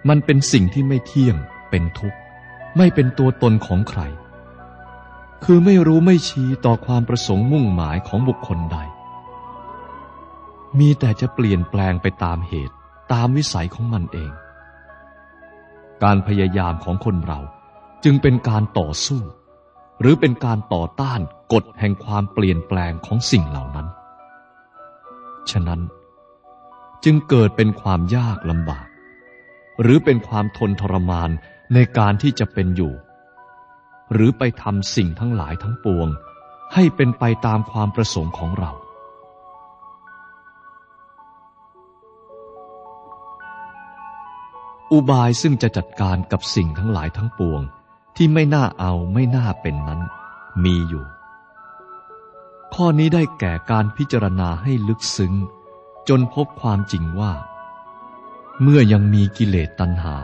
[0.09, 1.37] มันเป็นสิ่งที่ไม่เที่ยง
[1.71, 2.17] เป็นทุกข์
[2.77, 4.01] ไม่เป็นตัวตนของใคร
[5.43, 8.77] คือไม่รู้ไม่ชี้ต่อความประสงค์มุ่งหมายของบุคคลใด
[10.79, 12.75] มีแต่จะเปลี่ยนแปลงไปตามเหตุ
[13.13, 14.31] ตามวิสัยของมันเอง
[16.03, 17.39] การพยายามของคนเรา
[18.03, 19.21] จึงเป็นการต่อสู้
[20.01, 21.19] หรือเป็นการต่อต้าน
[21.53, 23.87] กฎแห่งความเปลี่ยนแปลงของสิ่งเหล่านั้น
[25.51, 25.81] ฉะนั้น
[27.03, 28.87] จึงเกิดเป็นความยากลำบาก
[29.81, 31.29] หรือเป็นความทนทรมาน
[31.73, 32.93] ในการที่จะเป็นอยู่
[34.13, 36.07] หรือไปทำสิ่งทั้งหลายทั้งปวง
[36.73, 38.71] ให้เป็นไปตามความประสงค์ของเรา
[44.91, 47.61] อุบายซึ่งจะจัดการกับสิ่งทั้งหลายทั้งปวง
[48.15, 50.01] ที่ไม่น่าเอาไม่น่าเป็นนั้น
[50.63, 51.05] มีอยู่
[52.73, 55.33] ข้อนี้ได้แก่การพิจารณาให้ลึกซึ้ง
[56.09, 57.33] จนพบความจริงว่า
[58.61, 60.17] เมื่อยังมีกิเลสตัณหา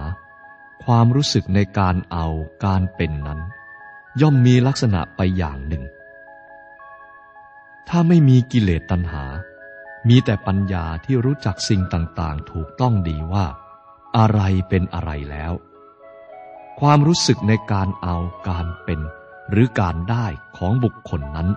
[0.85, 2.27] ความรู้สึกในการเอา
[2.65, 3.39] การเป็นนั้น
[4.21, 5.83] ย่อมมีลักษณะไปอย่างหนึ่ง
[7.89, 9.25] ถ้าไม่มีกิเลสตัณหา
[10.07, 13.45] มีแต่ปัญญาที่รู้จักสิ่งต่างๆ ถูกต้องดีว่า
[14.17, 15.53] อะไรเป็นอะไรแล้ว
[16.79, 18.99] ความรู้สึกในการเอาการเป็น
[19.51, 20.25] หรือการได้
[20.57, 21.47] ของบุคคลนั้น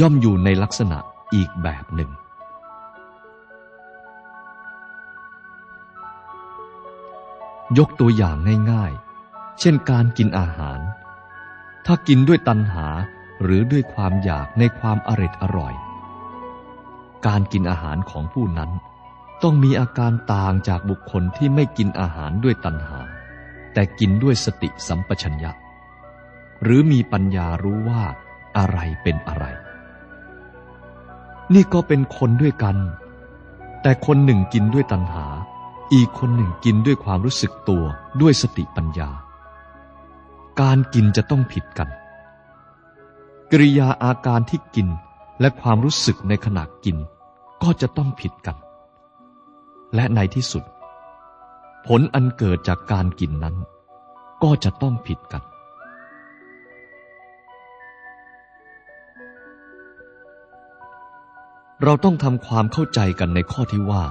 [0.00, 0.98] ย่อมอยู่ในลักษณะ
[1.34, 2.10] อีกแบบหนึ่ง
[7.78, 8.36] ยกตัวอย่าง
[8.72, 10.80] ง่ายๆ เช่นการกินอาหาร
[11.86, 12.86] ถ้ากินด้วยตัณหา
[13.42, 15.74] หรือด้วยความอยากในความอร็ดอร่อย
[17.26, 18.70] การกินอาหารของผู้นั้น
[19.42, 23.00] ต้องมีอาการต่างจากบุคคลที่ไม่กินอาหารด้วยตัณหา
[23.72, 25.50] แต่กินด้วยสติสัมปชัญญะ
[26.62, 28.02] หรือมีปัญญารู้ว่า
[28.56, 29.44] อะไรเป็นอะไร
[31.54, 32.76] นี่ก็เป็นคนด้วยกัน
[33.82, 35.26] แต่คนหนึ่งกินด้วยตัณหา
[35.94, 37.84] อีกคนหนึ่งกินด้วยความรู้สึกตัว
[38.20, 39.10] ด้วยสติปัญญา
[40.60, 41.88] การกินจะต้องผิดกัน
[43.52, 44.88] กริยาอาการที่กิน
[45.40, 46.96] และความรู้สึกในขณะกิน
[47.62, 48.56] ก็จะต้องผิดกัน
[49.94, 50.64] และในที่สุด
[51.86, 53.56] ผลอันเกิดจากการกินนั้น
[54.42, 55.42] ก็จะต้องผิดกัน
[61.82, 64.04] เราต้องทำความเข้าใจกันในข้อที่ว่า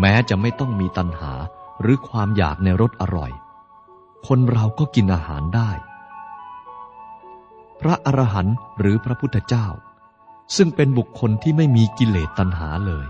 [0.00, 1.32] แม้จะไม่ต้องมีตัณหา
[1.80, 3.32] หรือความอยากในรสอร่อย
[4.26, 5.70] คนเราก็กินอาหารได้
[7.80, 9.66] พระอรหันต์หรือพระพุทธเจ้า
[10.56, 13.06] ซึ่งเป็นบุคคลที่ไม่มีกิเลสตัณหาเลย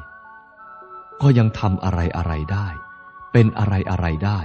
[1.23, 2.69] ก็ยังทำอะไรอะไรได้
[3.33, 4.41] เป็นอะไรอะไรได้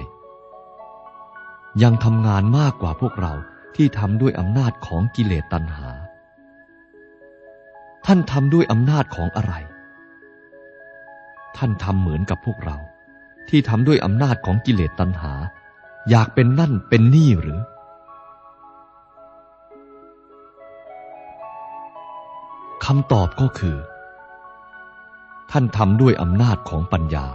[1.83, 3.33] ยังทำงานมากกว่าพวกเรา
[3.75, 5.89] ที่ทำด้วยอำนาจของกิเลสตัณหา
[8.05, 9.53] ท่านทำด้วยอำนาจของอะไร
[11.57, 12.77] ท่านทำเหมือนกับพวกเรา
[13.49, 15.33] ที่ทำด้วยอำนาจของกิเลสตัณหา
[16.09, 17.59] อยากเป็นนั่นเป็นนี่หรือ
[22.85, 23.77] คำตอบก็คือ
[25.51, 27.27] ท่านทำด้วยอำนาจของปัญญา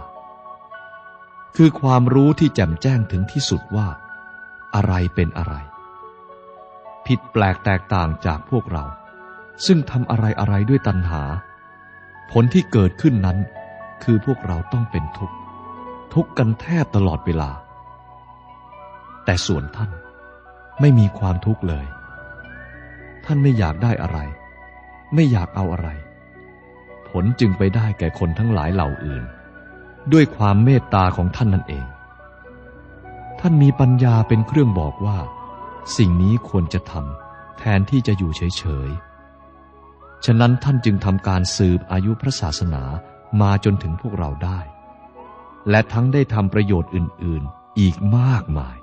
[1.55, 3.87] คือความรู้ที่แจ่มแจ้งถึงที่สุดว่า
[4.75, 5.53] อะไรเป็นอะไร
[7.05, 8.85] ผิดแปลกแตกต่างจากพวกเรา
[9.65, 11.23] ซึ่งทำอะไรอะไรด้วยตัณหา
[12.31, 13.37] ผลที่เกิดขึ้นนั้น
[14.03, 15.35] คือพวกเราต้องเป็นทุกข์
[16.13, 17.51] ทุกข์กันแทบตลอดเวลา
[19.25, 19.91] แต่ส่วนท่าน
[20.81, 21.85] ไม่มีความทุกข์เลย
[23.25, 24.19] ท่านไม่อยากได้อะไร
[25.15, 25.89] ไม่อยากเอาอะไร
[27.09, 29.23] ผลจึงไปได้แก่คนทั้งหลายเหล่าอื่น
[30.13, 31.85] ด้วยความเมตตาของท่านนั่นเอง
[33.39, 35.17] ท่านมีปัญญาเป็นเครื่องบอกว่า
[35.97, 42.83] สิ่งนี้ควรจะทำแทนที่จะอยู่เฉยๆฉะนั้นท่านจึงทำการสืบอายุพระศาสนา
[43.41, 44.59] มาจนถึงพวกเราได้
[45.69, 48.77] และทั้งได้ทำประโยชน์อื่น ๆ อีกมากมาย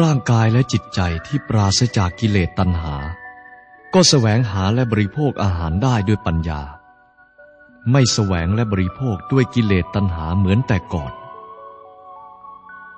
[0.00, 2.96] ร่างกายและจิตใจที่ปราศจากกิเลสตัณหา
[3.94, 6.62] ก็แสวงหาและบริโภคอาหารได้ด้วยปัญญา
[7.92, 11.12] ไม่แสวงและบริโภคด้วยกิเลสตัณหาเหมือนแต่ก่อน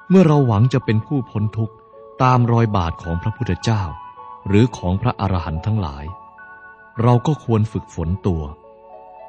[0.09, 1.75] เมื่อเราหวังจะเป็นผู้พ้นทุกข์
[2.23, 3.83] ตามรอยบาทของพระพุทธเจ้า
[4.49, 6.05] หรือของพระอรหันต์ทั้งหลาย
[7.03, 8.43] เราก็ควรฝึกฝนตัว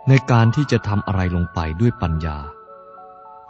[0.08, 2.38] ในการที่จะทำอะไรลงไปด้วยปัญญา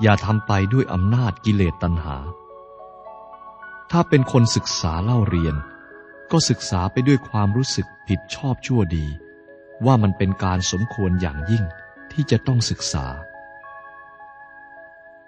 [0.02, 2.18] อย่าทำไปด้วยอำนาจกิเลสตัณหา
[3.92, 5.56] ถ้าเป็นคนศึกษาเล่าเรียน
[6.32, 9.06] ก็ศึกษาไปด้วยความรู้สึกผิดชอบชั่วดี
[9.86, 11.64] ว่ามันเป็นการสมควรอย่างยิ่ง
[12.12, 13.06] ที่จะต้องศึกษา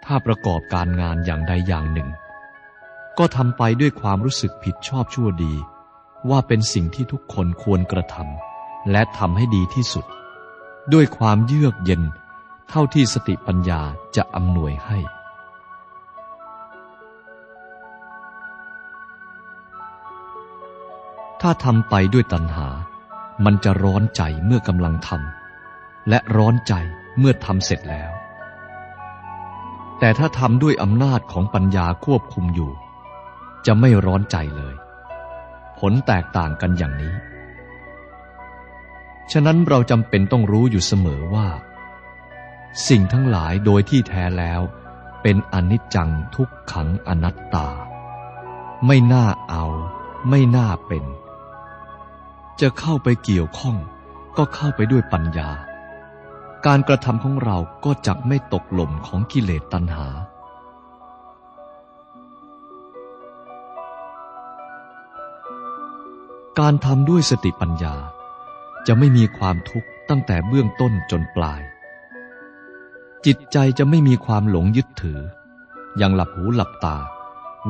[0.06, 2.10] ถ้าประกอบการงานอย่างใดอย่างหนึ่ง
[3.18, 5.54] ก็ทำไปด้วยความรู้สึกผิดชอบชั่วดี
[6.30, 10.06] ว่าเป็นสิ่งที่ทุกคนควรกระทำและทำให้ดีที่สุด
[10.94, 12.02] ด้วยความเยือกเย็น
[12.70, 13.82] เท่าที่สติปัญญา
[14.16, 15.00] จะอำนวยให้
[21.42, 22.68] ถ้าทำไปด้วยตัณหา
[23.46, 26.74] มันจะร้อนใจเมื่อกำลังทำและร้อนใจ
[27.20, 28.12] เมื่อทำเสร็จแล้ว
[30.00, 32.72] แต่ถ้าทำด้วยอำนาจของปัญญาควบคุมอยู่
[33.66, 34.76] จะไม่ร้อนใจเลย
[35.82, 37.14] ผลแตกต่างกันอย่างนี้
[39.32, 41.48] ฉะนั้นเราจำเป็นต้องรู้อยู่เสมอว่า
[42.88, 44.62] สิ่งทั้งหลายโดยที่แท้แล้ว
[45.22, 47.68] เป็นอนิจจังทุกขังอนัตตา
[48.86, 49.66] ไม่น่าเอา
[50.30, 51.06] ไม่น่าเป็น
[52.62, 53.78] จะเข้าไปเกี่ยวข้อง
[54.38, 55.50] ก็เข้าไปด้วยปัญญา
[56.66, 60.08] การกระทำของเราก็จะไม่ตกหล่มของกิเลสตัณหา
[66.60, 67.96] การทำด้วยสติปัญญา
[68.88, 71.62] จะไม่มีความทุกข์ตั้งแต่เบื้องต้นจนปลาย
[73.26, 75.20] จิตใจจะไม่มีความหลงยึดถือ
[75.98, 76.98] อย่างหลับหูหลับตา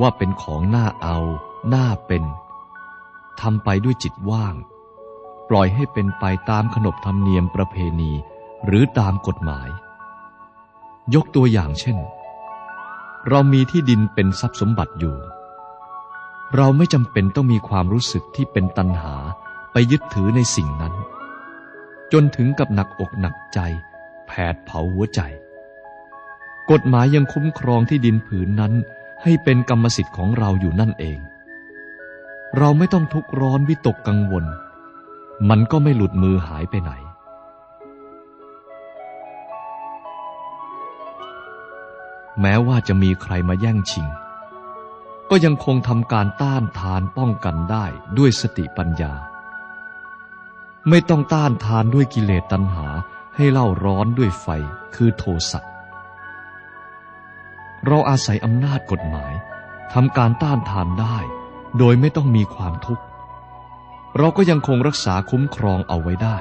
[0.01, 1.17] ว่าเป็นของน่าเอา
[1.73, 2.23] น่าเป็น
[3.41, 4.55] ทำไปด้วยจิตว่าง
[5.49, 8.11] ปล่อยให้เป็นไปตามขนบธรรมเนียมประเพณี
[8.65, 9.69] หรือตามกฎหมาย
[11.15, 11.97] ยกตัวอย่างเช่น
[13.27, 15.17] เรามีที่ดินเป็นทรัพย์สมบัติอยู่
[16.55, 19.15] เราไม่จำเป็นต้องมีความรู้สึกที่เป็นตัณหา
[19.71, 20.93] ไปยึดถือในสิ่งนั้น
[22.13, 23.59] จนถึงกับหนักอกหนักใจ
[24.27, 25.21] แผดเผาหัวใจ
[26.71, 28.73] กฎหมายยังคุ้มครองที่ดินผืนนั้น
[29.23, 31.19] ให้เป็นกรรมสิทธิ์ของเราอยู่นั่นเอง
[32.57, 34.45] เราไม่ต้องทุกข์ร้อนวิตกกังวล
[35.49, 36.91] มันก็ไม่หลุดมือหายไปไหน
[42.41, 44.07] แม้ว่าจะมีใครมาแย่งชิง
[45.33, 47.85] ก็ยังคงทำการต้านทานป้องกันได้
[48.17, 49.13] ด้วยสติปัญญา
[50.89, 52.87] ไม่ต้องต้านทานด้วยกิเลสตัณหา
[53.35, 54.47] ให้เล่าร้อนด้วยไฟ
[54.95, 55.61] คือโทสะ
[57.85, 59.33] เราอาศัยอำนาจกฎหมาย
[59.93, 61.17] ทำการต้านทานได้
[61.77, 63.03] โดยไม่ต้องมีความทุกข์
[64.17, 66.37] เราก็ยังคงรักษาคุ้มครองเอาไว้ได้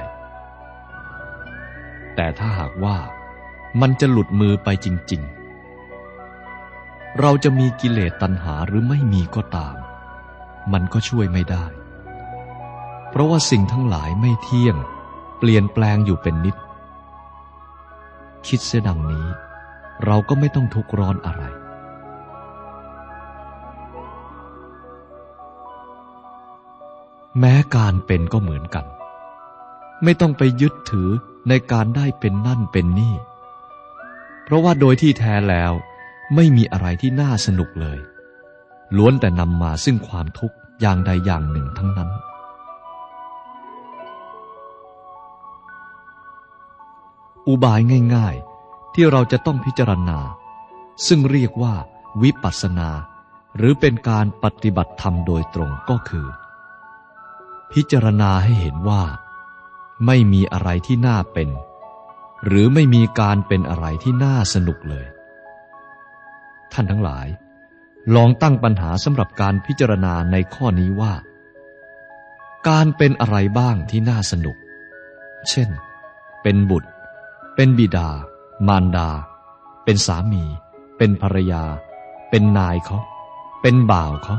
[2.14, 2.96] แต่ถ้าหากว่า
[3.81, 5.39] มันจะหลุดมือไปจริง ๆ
[7.20, 9.76] เราจะมีกิเลสตัณหาหรือไม่มีก็ตาม
[10.72, 11.64] มันก็ช่วยไม่ได้
[13.11, 14.76] เพราะว่าสิ่งทั้งหลายไม่เที่ยง
[15.38, 16.56] เปลี่ยนแปลงอยู่เป็นนิด
[18.46, 19.26] คิดเสียดังนี้
[20.04, 21.42] เราก็ไม่ต้องทุกข์ร้อนอะไร
[27.38, 28.87] แม้การเป็นก็เหมือนกัน
[30.04, 31.11] ไม่ต้องไปยึดถือ
[31.48, 33.14] ในการได้เป็นนั่นเป็นนี่
[34.44, 35.72] เพราะว่าโดยที่แท้แล้ว
[36.35, 37.99] ไม่มีอะไรที่น่าสนุกเลย
[38.97, 42.11] ล้วนแต่นำมาซึ่งความทุกข์อย่างใดอย่างหนึ่งทั้งนั้น
[47.49, 47.81] อุบาย
[48.14, 50.19] ง่ายๆ ที่เราจะต้องพิจารณา
[51.07, 51.75] ซึ่งเรียกว่า
[52.23, 52.90] วิปัสสนา
[53.57, 56.27] หรือเป็นการปฏิบัติธรรมโดยตรงก็คือ
[57.73, 59.03] พิจารณาให้เห็นว่า
[60.07, 61.49] ไม่มีอะไรที่น่าเป็น
[62.45, 65.07] หรือไม่มีการเป็นอะไรที่น่าสนุกเลย
[66.72, 67.26] ท่านทั้งหลาย
[68.14, 71.12] ลองตั้งปัญหาสำหรับการพิจารณาในข้อนี้ว่า
[72.68, 74.56] การเป็นอะไรบ้างที่น่าสนุก
[75.50, 75.68] เช่น
[76.42, 76.88] เป็นบุตร
[77.54, 78.09] เป็นบิดา
[78.68, 79.11] มารดา
[79.85, 80.44] เป็นสามี
[80.96, 81.62] เป็นภรรยา
[82.30, 82.98] เป็นนายเขา
[83.62, 84.37] เป็นบ่าวเขา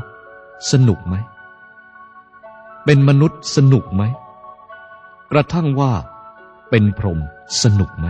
[0.72, 1.14] สนุกไหม
[2.84, 4.02] เป็นมนุษย์สนุกไหม
[5.32, 5.92] กระทั่งว่า
[6.70, 7.18] เป็นพรหม
[7.62, 8.06] สนุกไหม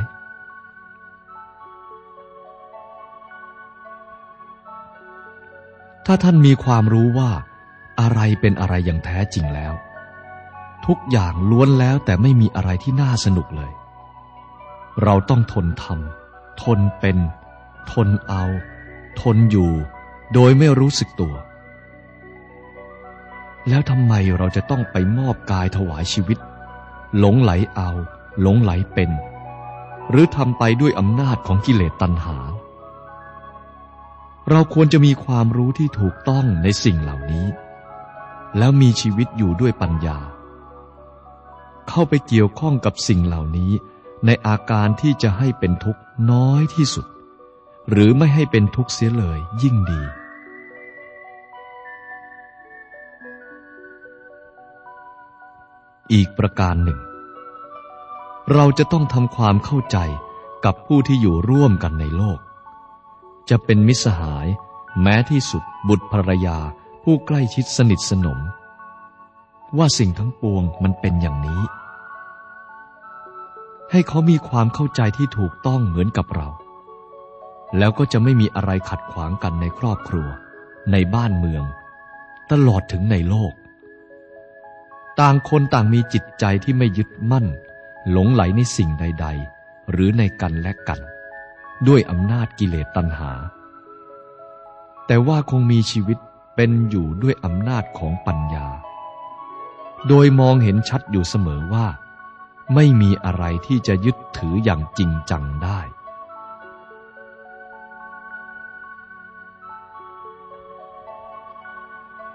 [6.07, 7.31] ถ้าท่านมีความรู้ว่า
[8.01, 9.73] อะไรเป็นอะไรอย่างแท้จริงแล้ว
[10.87, 13.73] ทุกอย่างล้วนแล้วแต่ไม่มีอะไรที่น่าสนุกเลย
[15.03, 17.19] เราต้องทนทำทนเป็น
[17.93, 18.45] ทนเอา
[19.21, 19.71] ทนอยู่
[20.35, 21.35] โดยไม่รู้สึกตัว
[23.69, 26.39] แล้วทำไมเราจะต้องไปมอบกายถวายชีวิต
[27.19, 27.91] หลงไหลเอา
[28.41, 29.11] หลงไหลเป็น
[30.11, 32.37] หรือทำไปด้วยอำนาจของกิเลสตัณหา
[34.51, 37.47] เราควรจะมีความรู้ที่ถูกต้องในสิ่งเหล่านี้
[38.59, 40.19] แล้วมีชีวิตอยู่ด้วยปัญญา
[41.89, 43.73] เข้าไปเกี่ยวข้องกับสิ่งเหล่านี้
[44.27, 47.07] ในอาการที่จะให้เป็นทุกข์น้อยที่สุด
[47.91, 50.03] หรือไม่ให้เป็นทุกข์เสียเลยยิ่งดี
[56.13, 57.01] อีกประการหนึ่ง
[58.53, 59.99] เราจะต้องทำความเข้าใจ
[60.65, 62.39] กับผู้ที่อยู่ร่วมกันในโลก
[63.51, 64.47] จะเป็นมิสหาย
[65.03, 66.59] แม้ที่สุดบุตรภรรยา
[67.05, 68.39] ผู้ใกล้ชิดสนิทสนม
[69.79, 71.63] ว่าสิ่งทั้งปวงมันเป็นอย่างนี้
[73.91, 76.49] ให้เขามีความเข้าใจที่ถูกต้องเหมือนกับเรา
[77.79, 80.29] แล้วก็จะไม่มีอะไรขัดขวางกันในครอบครัว
[80.93, 81.65] ในบ้านเมือง
[82.51, 83.53] ตลอดถึงในโลก
[85.21, 87.47] ต่างคนต่างมีจิตใจที่ไม่ยึดมั่น
[88.11, 89.27] หลงไหลในสิ่งใด
[89.59, 91.01] ๆ หรือในกันและกัน
[91.89, 93.33] ด้วยอำนาจกิเลสตัณหา
[95.07, 96.19] แต่ว่าคงมีชีวิต
[96.57, 98.67] เป็นอยู่ด้วยอำนาจของปัญญา
[100.09, 101.87] โดยมองเห็นชัดอยู่เสมอว่า
[102.75, 105.81] ไม่มีอะไรที่จะยึดถืออย่างจริงจังได้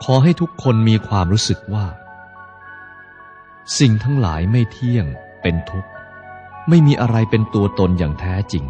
[0.04, 1.86] ขอให้ทุกคนมีความรู้สึกว่า
[3.80, 5.06] สิ่งทั้งหลายไม่เที่ยง
[5.42, 5.90] เป็นทุกข์
[6.70, 8.66] ไม่มีอะไรเป็นตัวตนอย่างแท้จริง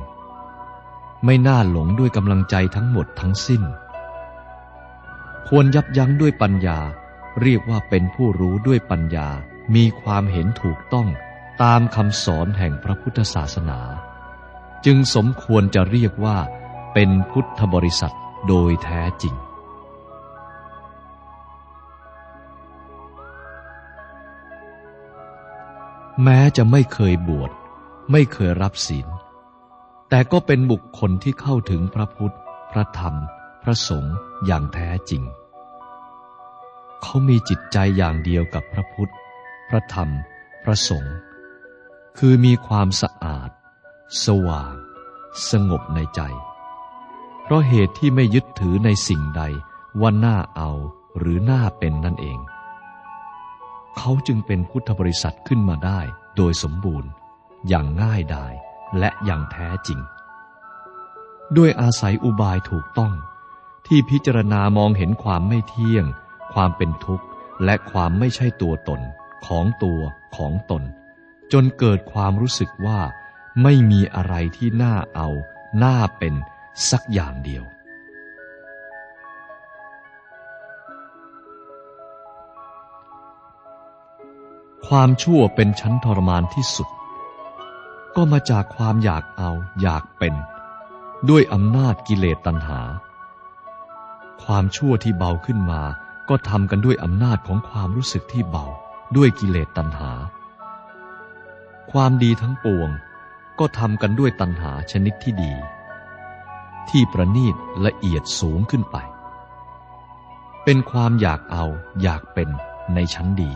[1.26, 3.64] ไม่น่าหลงด้วยกำลังใจทั้งหมดทั้งสิ้น
[5.48, 6.80] ควรยับยั้งด้วยปัญญา
[7.42, 9.28] เรียกว่าเป็นผู้รู้ด้วยปัญญา
[9.76, 11.08] มีความเห็นถูกต้อง
[11.64, 13.80] ตามคำสอนแห่งพระพุทธศาสนา
[14.86, 16.38] จึงสมควรจะเรียกว่า
[16.94, 18.16] เป็นพุทธบริษัท
[18.48, 19.36] โดยแท้จริง
[26.24, 27.52] แม้จะไม่เคยบวช
[28.12, 29.08] ไม่เคยรับศีล
[30.10, 32.36] แต่ก็เป็นบุคคลที่เข้าถึงพระพุทธ
[32.72, 33.16] พระธรรม
[33.64, 35.24] พระสงฆ์อย่างแท้จริง
[37.02, 39.12] เขามีจิตใจอย่างเดียวกับพระพุทธ
[39.70, 40.10] พระธรรม
[40.64, 41.16] พระสงฆ์
[42.18, 43.50] คือมีความสะอาด
[44.26, 44.74] สว่าง
[45.50, 46.22] สงบในใจ
[47.44, 49.44] เพราะเหตุที่ไม่ยึดถือในสิ่งใด
[50.02, 50.72] ว่าน่าเอา
[51.18, 52.40] หรือน่าเป็นนั่นเอง
[53.98, 56.00] เขาจึงเป็นพุทธบริษัทขึ้นมาได้
[56.36, 57.10] โดยสมบูรณ์
[57.68, 58.54] อย่างง่ายดาย
[59.00, 60.00] และอย่างแท้จริง
[61.58, 63.14] ด้วยอาศัยอุบายถูกต้อง
[63.88, 66.06] ที่พิจารณามองเห็นความไม่เที่ยง
[66.54, 67.26] ความเป็นทุกข์
[67.64, 69.02] และความไม่ใช่ตัวตน
[69.48, 70.02] ของตัว
[70.36, 70.84] ของตน
[71.54, 73.00] จนเกิดความรู้สึกว่า
[73.64, 75.30] ไม่มีอะไรที่น่าเอา
[75.84, 76.34] น่าเป็น
[76.90, 77.64] สักอย่างเดียว
[84.88, 86.90] ความชั่วเป็นชั้นทรมานที่สุด
[88.20, 89.52] ก็มาจากความอยากเอา
[89.82, 90.34] อยากเป็น
[91.30, 92.82] ด้วยอำนาจกิเลสตัณหา
[94.44, 95.82] ความชั่วที่เบาขึ้นมา
[96.30, 98.66] ก็ทำกันด้วยอำนาจของความรู้สึกที่เบา
[99.18, 100.12] ด้วยกิเลสตัณหา
[101.92, 102.90] ความดีทั้งปวง
[103.60, 105.54] ก็ทำกันด้วยตัณหาชนิดที่ดี
[106.90, 107.56] ที่ประณีต
[107.86, 108.98] ละเอียดสูงขึ้นไป
[110.64, 111.66] เป็นความอยากเอา
[112.02, 112.50] อยากเป็น
[112.94, 113.52] ในชั้นดี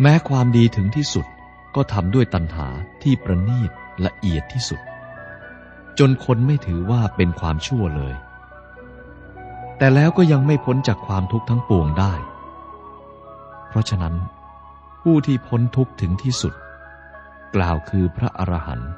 [0.00, 1.26] แม้ความดีถึงที่สุด
[1.74, 2.68] ก็ทำด้วยตัณหา
[3.02, 3.70] ที่ประณีต
[4.06, 4.80] ละเอียดที่สุด
[5.98, 8.14] จนคนไม่ถือว่าเป็นความชั่วเลย
[9.78, 12.14] แต่แล้วก็ยังไม่พ้นจากความทุกข์ทั้งปวงได้
[13.68, 14.14] เพราะฉะนั้น
[15.02, 16.54] ผู้ที่พ้นทุกข์ถึงที่สุด
[17.54, 18.90] กล่าวคือพระอรหันต์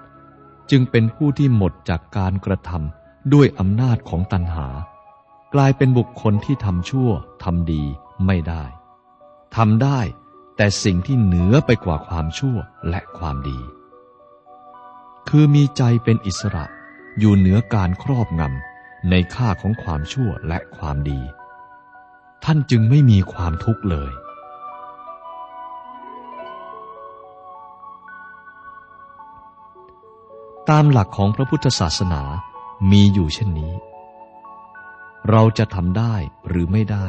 [0.70, 4.66] จึงเป็นผู้ที่หมดจากการกระทำด้วยอำนาจของตัณหา
[5.54, 7.10] กลายเป็นบุคคลที่ทำชั่ว
[7.44, 7.82] ทำดี
[8.26, 8.64] ไม่ได้
[9.56, 10.00] ทำได้
[10.62, 12.56] แต่สิ่งที่เหนือไปกว่าความชั่ว
[12.88, 13.61] และความดี
[15.28, 16.64] คือมีใจเป็นอิสระ
[17.18, 21.20] อยู่เหนือการครอบงำในค่าของความชั่วและความดี
[22.44, 24.12] ท่านจึงไม่มีความทุกข์เลย
[30.70, 32.22] ตามหลักของพระพุทธศาสนา
[32.90, 33.72] มีอยู่เช่นนี้
[35.30, 36.14] เราจะทำได้
[36.48, 37.08] หรือไม่ได้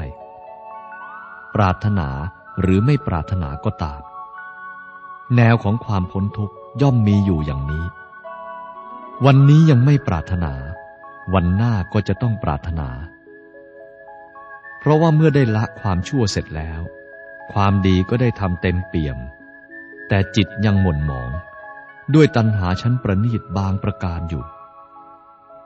[1.55, 2.09] ปรารถนา
[2.59, 4.01] หรือไม่ปรารถนาก็ตาม
[5.35, 7.85] แนวของความพ้นทุกข์ย่อมมีอยู่อย่างนี้
[9.25, 10.53] วันนี้ยังไม่ปรารถนา
[11.33, 12.89] วันหน้าก็จะต้องปรารถนา
[14.79, 16.81] เพราะว่าเมื่อได้ละความชั่วเสร็จแล้ว
[17.53, 19.17] ความดีก็ได้ทำเต็มเปี่ยม
[20.07, 21.31] แต่จิตยังหม่นหมอง
[22.15, 24.43] ด้วยตัณหาชั้นประณีตบางประการอยู่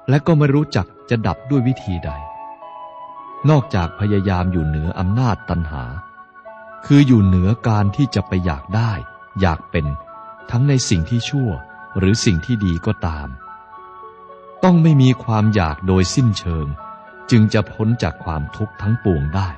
[0.09, 2.11] และก็ไม่รู้จักจะดับด้วยวิธีใด
[3.49, 5.83] นอกจากพยายามอยู่เหนืออำนาจตัณหา
[6.86, 8.91] คืออยู่เหนือการที่จะไปอยากได้
[9.41, 9.86] อยากเป็น
[10.51, 11.49] ทั้งในสิ่งที่ชั่ว
[11.97, 13.27] หรือสิ่งที่ดีก็ตาม
[14.63, 16.67] ต้องไม่มีความอยากโดยสิ้นเชิง
[17.31, 19.49] จึงจะพ้นจากความทุกข์ทั้งปวงได้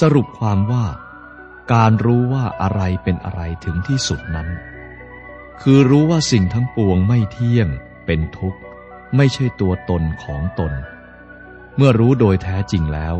[0.00, 0.86] สรุปความว่า
[1.72, 4.48] การรู้ว่าอะไรเป็นอะไรถึงที่สุดนั้น
[5.62, 7.68] คือรู้ว่าสิ่งทั้งปวงไม่เที่ยง
[8.06, 8.60] เป็นทุกข์
[9.16, 10.72] ไม่ใช่ตัวตนของตน
[11.76, 13.14] เมื่อรู้โดยแท้จริงแล้ว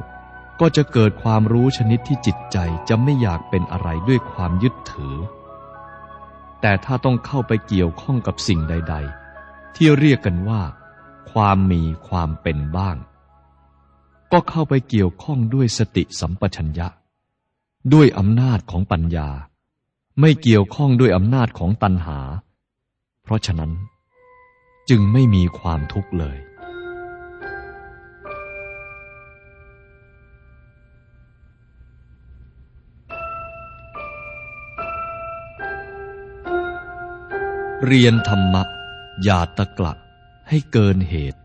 [0.61, 5.16] ก็จะเกิดความรู้ชนิดที่จิตใจจะไม่อยากเป็นอะไรด้วยความยึดถือ
[6.61, 8.95] แต่ถ้าต้องเข้าไปเกี่ยวข้องกับสิ่งใด
[9.34, 10.62] ๆ ที่เรียกกันว่า
[11.32, 12.97] ความมีความเป็นบ้าง
[14.32, 16.88] ก็เข้าไปเกี่ยวข้องด้วยสติสัมปชัญญะ
[17.93, 19.28] ด้วยอำนาจของปัญญา
[20.20, 22.18] ไม่เกี่ยวข้องด้วยอำนาจของตัณหา
[23.22, 23.72] เพราะฉะนั้น
[24.91, 26.38] จึงไม่มีความทุกข์เลย
[37.86, 38.62] เรียนธรรมะ
[39.24, 39.93] อย่าตะกละ
[40.49, 41.41] ให้เกินเหตุ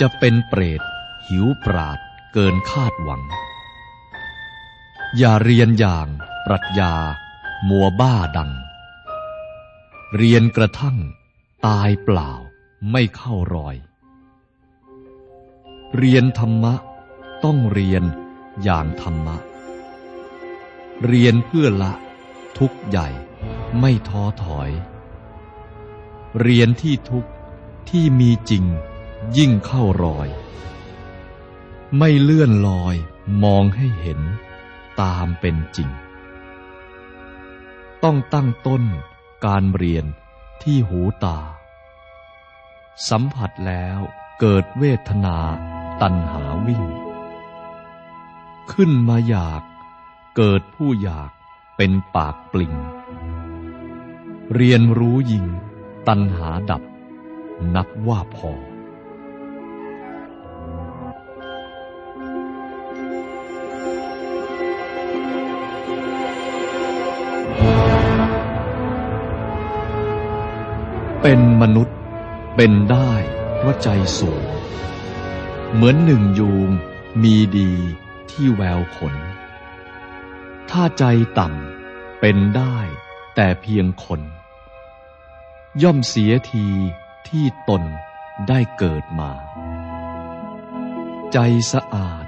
[0.00, 0.82] จะเป็นเปรต
[1.28, 1.98] หิวปราด
[2.32, 3.22] เกินคาดหวัง
[5.18, 6.08] อย่าเรียนอย่าง
[6.46, 6.94] ปรัชญา
[7.68, 8.52] มัวบ้าดัง
[10.16, 10.98] เรียนกระทั่ง
[11.66, 12.32] ตายเปล่า
[12.92, 13.76] ไม่เข้ารอย
[15.96, 16.74] เรียนธรรมะ
[17.44, 18.04] ต้องเรียน
[18.62, 19.36] อย่างธรรมะ
[21.06, 21.92] เรียนเพื่อละ
[22.58, 23.08] ทุกใหญ่
[23.80, 24.70] ไม่ท้อถอย
[26.40, 27.26] เรียนที่ทุก
[27.90, 28.64] ที่มีจริง
[29.36, 30.28] ยิ่งเข้ารอย
[31.98, 32.94] ไม่เลื่อนลอย
[33.44, 34.20] มองให้เห็น
[35.00, 35.90] ตามเป็นจริง
[38.02, 38.82] ต้องตั้งต้น
[39.46, 40.06] การเรียน
[40.62, 41.38] ที่หูตา
[43.08, 43.98] สัมผัสแล้ว
[44.40, 45.38] เกิดเวทนา
[46.02, 46.84] ตัณหาวิ่ง
[48.72, 49.62] ขึ้นมาอยาก
[50.36, 51.30] เกิดผู้อยาก
[51.76, 52.74] เป็นปากปลิง
[54.54, 55.46] เรียนรู้ยิง
[56.08, 56.82] ตัณหาดับ
[57.74, 58.52] นับว่าพอ
[71.30, 71.98] เป็นมนุษย์
[72.56, 73.12] เป็นได้
[73.56, 74.42] เพราะใจสูง
[75.72, 76.70] เหมือนหนึ่งยูง
[77.22, 77.72] มีดี
[78.30, 79.14] ที่แววขน
[80.70, 81.04] ถ้าใจ
[81.38, 82.78] ต่ำเป็นได้
[83.34, 84.20] แต่เพียงคน
[85.82, 86.66] ย่อมเสียที
[87.28, 87.82] ที่ตน
[88.48, 89.30] ได้เกิดมา
[91.32, 91.38] ใจ
[91.72, 92.24] สะอาด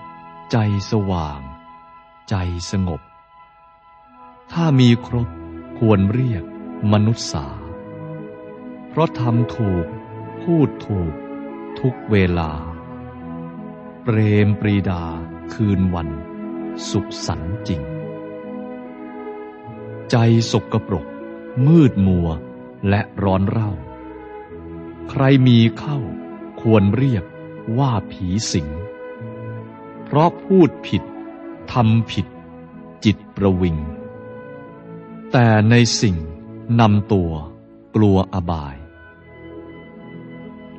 [0.53, 0.59] ใจ
[0.91, 1.41] สว่าง
[2.31, 2.37] ใจ
[2.71, 3.01] สงบ
[4.53, 5.29] ถ้ามีครบ
[5.79, 6.45] ควรเรียก
[6.93, 7.47] มนุษย์สา
[8.91, 9.87] เพราะทำถูก
[10.43, 11.13] พูดถูก
[11.81, 12.51] ทุกเวลา
[14.03, 15.05] เปรมปรีดา
[15.53, 16.09] คืนวัน
[16.91, 17.83] สุขสันจริง
[20.11, 20.17] ใจ
[20.53, 21.07] สกปรก
[21.67, 22.29] มืดมัว
[22.89, 23.73] และร้อนเร่า
[25.11, 25.99] ใครมีเข้า
[26.61, 27.25] ควรเรียก
[27.79, 28.69] ว่าผีสิง
[30.05, 31.03] เพราะพูดผิด
[31.73, 32.27] ทำผิด
[33.05, 33.77] จิตประวิง
[35.33, 36.17] แต่ในสิ่ง
[36.81, 37.33] นำตัว
[37.97, 38.77] กลัวอบาย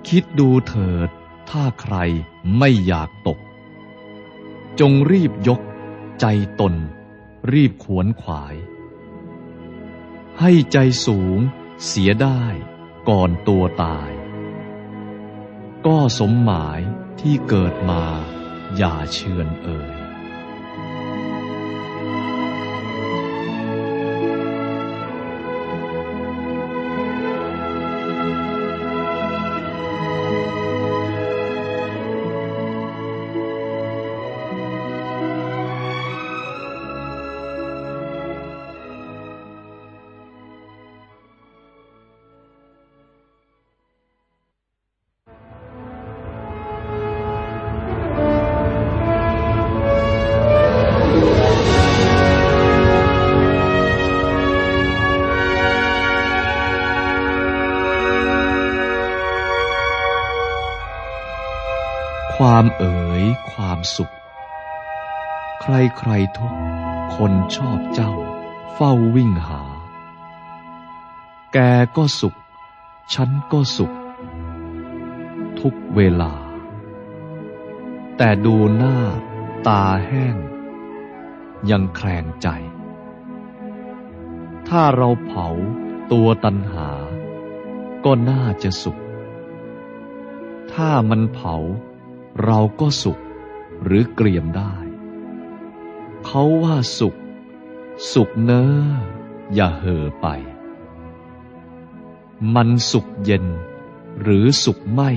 [0.08, 1.10] คิดดูเถิด
[1.50, 1.96] ถ้าใคร
[2.58, 3.40] ไม่อยากตก
[4.80, 5.62] จงรีบยก
[6.20, 6.26] ใจ
[6.60, 6.74] ตน
[7.54, 8.56] รีบขวนขวาย
[10.40, 11.40] ให้ใจสูง
[11.86, 12.44] เสียได้
[13.10, 14.12] ก่อนตัวตาย
[15.86, 16.82] ก็สมหมาย
[17.22, 18.04] ที่เกิดมา
[18.78, 20.01] อย่าเชือนเอ่ย
[62.46, 64.14] ความเอ๋ยความสุข
[65.62, 66.54] ใครใครทุก
[67.16, 68.14] คนชอบเจ้า
[68.74, 69.62] เฝ้าวิ่งหา
[71.54, 71.58] แก
[71.96, 72.36] ก็สุข
[73.14, 73.92] ฉันก็สุข
[75.60, 76.34] ทุกเวลา
[78.18, 78.98] แต่ดูหน้า
[79.68, 80.38] ตาแห้ง
[81.70, 82.48] ยังแคลงใจ
[84.68, 85.48] ถ้าเราเผา
[86.12, 86.90] ตัวตันหา
[88.06, 88.98] ก็น่าจะสุข
[90.74, 91.58] ถ้ามันเผา
[92.44, 93.20] เราก็สุข
[93.84, 94.76] หรือเกลียมได้
[96.26, 97.16] เขาว่าสุข
[98.14, 98.64] สุขเนอ
[99.54, 100.28] อย่าเห่อไป
[102.56, 103.46] มันสุขเย็น
[104.22, 105.12] หรือสุขไม่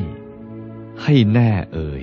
[1.03, 1.93] ให้แน่เอ่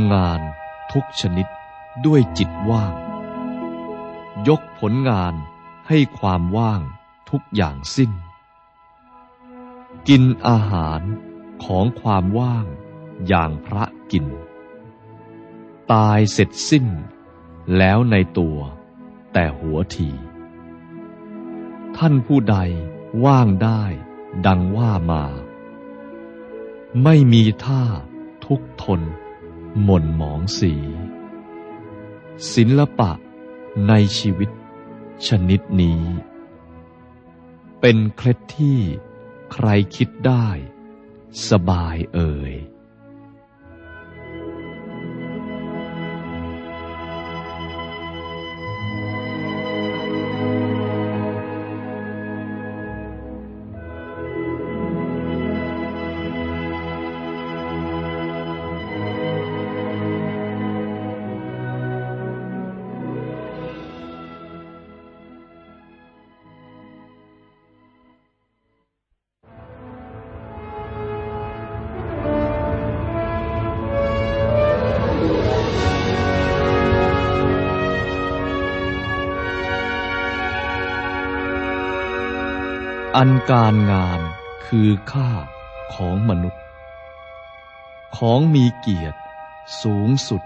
[0.00, 0.40] ำงาน
[0.92, 1.46] ทุกชนิด
[2.06, 2.94] ด้วยจิตว่าง
[4.48, 5.34] ยกผลงาน
[5.88, 6.80] ให้ความว่าง
[7.30, 8.12] ทุกอย่างสิ้น
[10.08, 11.00] กินอาหาร
[11.64, 12.66] ของความว่าง
[13.26, 14.26] อย่างพระกิน
[15.92, 16.86] ตายเสร็จสิ้น
[17.76, 18.58] แล้วในตัว
[19.32, 20.10] แต่หัวที
[21.96, 22.56] ท่านผู้ใด
[23.24, 23.82] ว่างได้
[24.46, 25.24] ดังว่ามา
[27.02, 27.82] ไม่มีท่า
[28.46, 29.00] ทุกทน
[29.84, 30.74] หม่นหมองสี
[32.52, 33.12] ศิลปะ
[33.88, 34.50] ในชีวิต
[35.26, 36.02] ชนิดนี้
[37.80, 38.80] เป็นเคล็ดที่
[39.52, 39.66] ใคร
[39.96, 40.48] คิดได้
[41.48, 42.54] สบายเอ่ย
[83.22, 84.20] อันการงาน
[84.66, 85.30] คือค่า
[85.94, 86.62] ของมนุษย์
[88.16, 89.20] ของมีเกียรติ
[89.82, 90.42] สูงสุด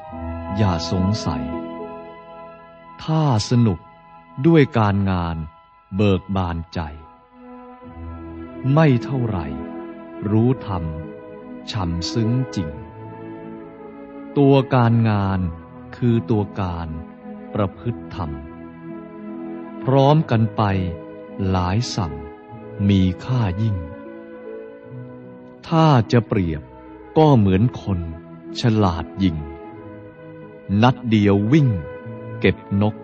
[0.57, 1.45] อย่าสงสัย
[3.05, 3.79] ถ้าสนุก
[4.47, 5.37] ด้วยการงาน
[5.97, 6.81] เบิกบานใจ
[8.73, 9.47] ไม่เท่าไหร่
[10.31, 10.85] รู้ธรรม
[11.71, 12.71] ช่ำซึ้งจริง
[14.39, 15.41] ตัวการงาน
[15.97, 16.89] คือตัวการ
[17.55, 18.31] ประพฤติธรรม
[19.85, 20.63] พร้อมกันไป
[21.51, 22.15] หลายสั่ง
[22.89, 23.77] มีค่ายิ่ง
[25.69, 26.63] ถ้าจะเปรียบ
[27.19, 28.01] ก็เหมือนคน
[28.61, 29.37] ฉลาดยิง
[30.83, 31.69] นัดเดียววิ่ง
[32.41, 32.95] เก็บนก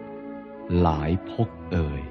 [0.80, 2.02] หลายพกเอ่ย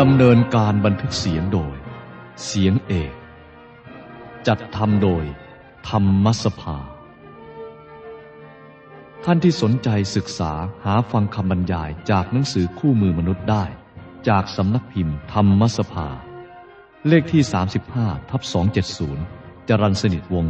[0.00, 1.76] ดำเนินการบันทึกเสียงโดย
[2.44, 3.12] เสียงเอก
[4.46, 5.24] จัดทำโดย
[5.88, 6.78] ธรรมสภา
[9.24, 10.52] ท่านที่สนใจศึกษา
[10.84, 13.64] หาฟังคำบรรยายจากหนังสือคู่มือมนุษย์ได้
[14.28, 16.08] จากสำนักพิมพ์ธรรมสภา
[17.08, 17.42] เลขที่
[17.86, 18.42] 35ทับ
[19.06, 20.44] 270 จรัญสนิทวง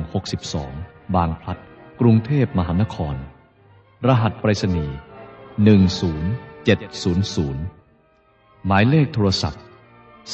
[0.57, 1.59] 62 บางพลัด
[2.01, 3.17] กรุงเทพมหานคร
[4.07, 4.97] รหัสไปรษณีย์
[5.65, 7.80] 10700
[8.67, 9.63] หมายเลขโทรศัพท์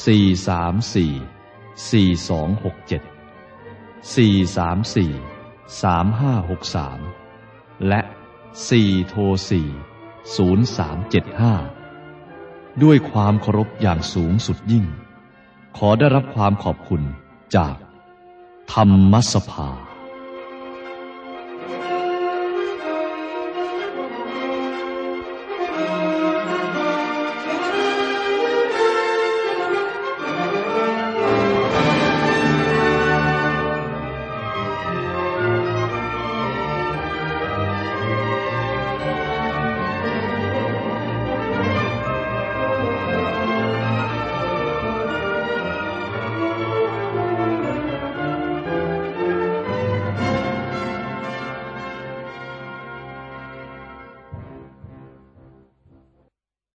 [0.05, 8.01] 434 4267 434 3563 และ
[8.57, 9.20] 4 โทร
[9.51, 9.53] 4
[10.37, 14.85] 0375 ด้วยความเคารพอย่างสูงสุดยิ่ง
[15.77, 17.03] ขอได้รับความขอบคุณ
[17.57, 17.77] จาก
[18.72, 19.70] ธรรมสภา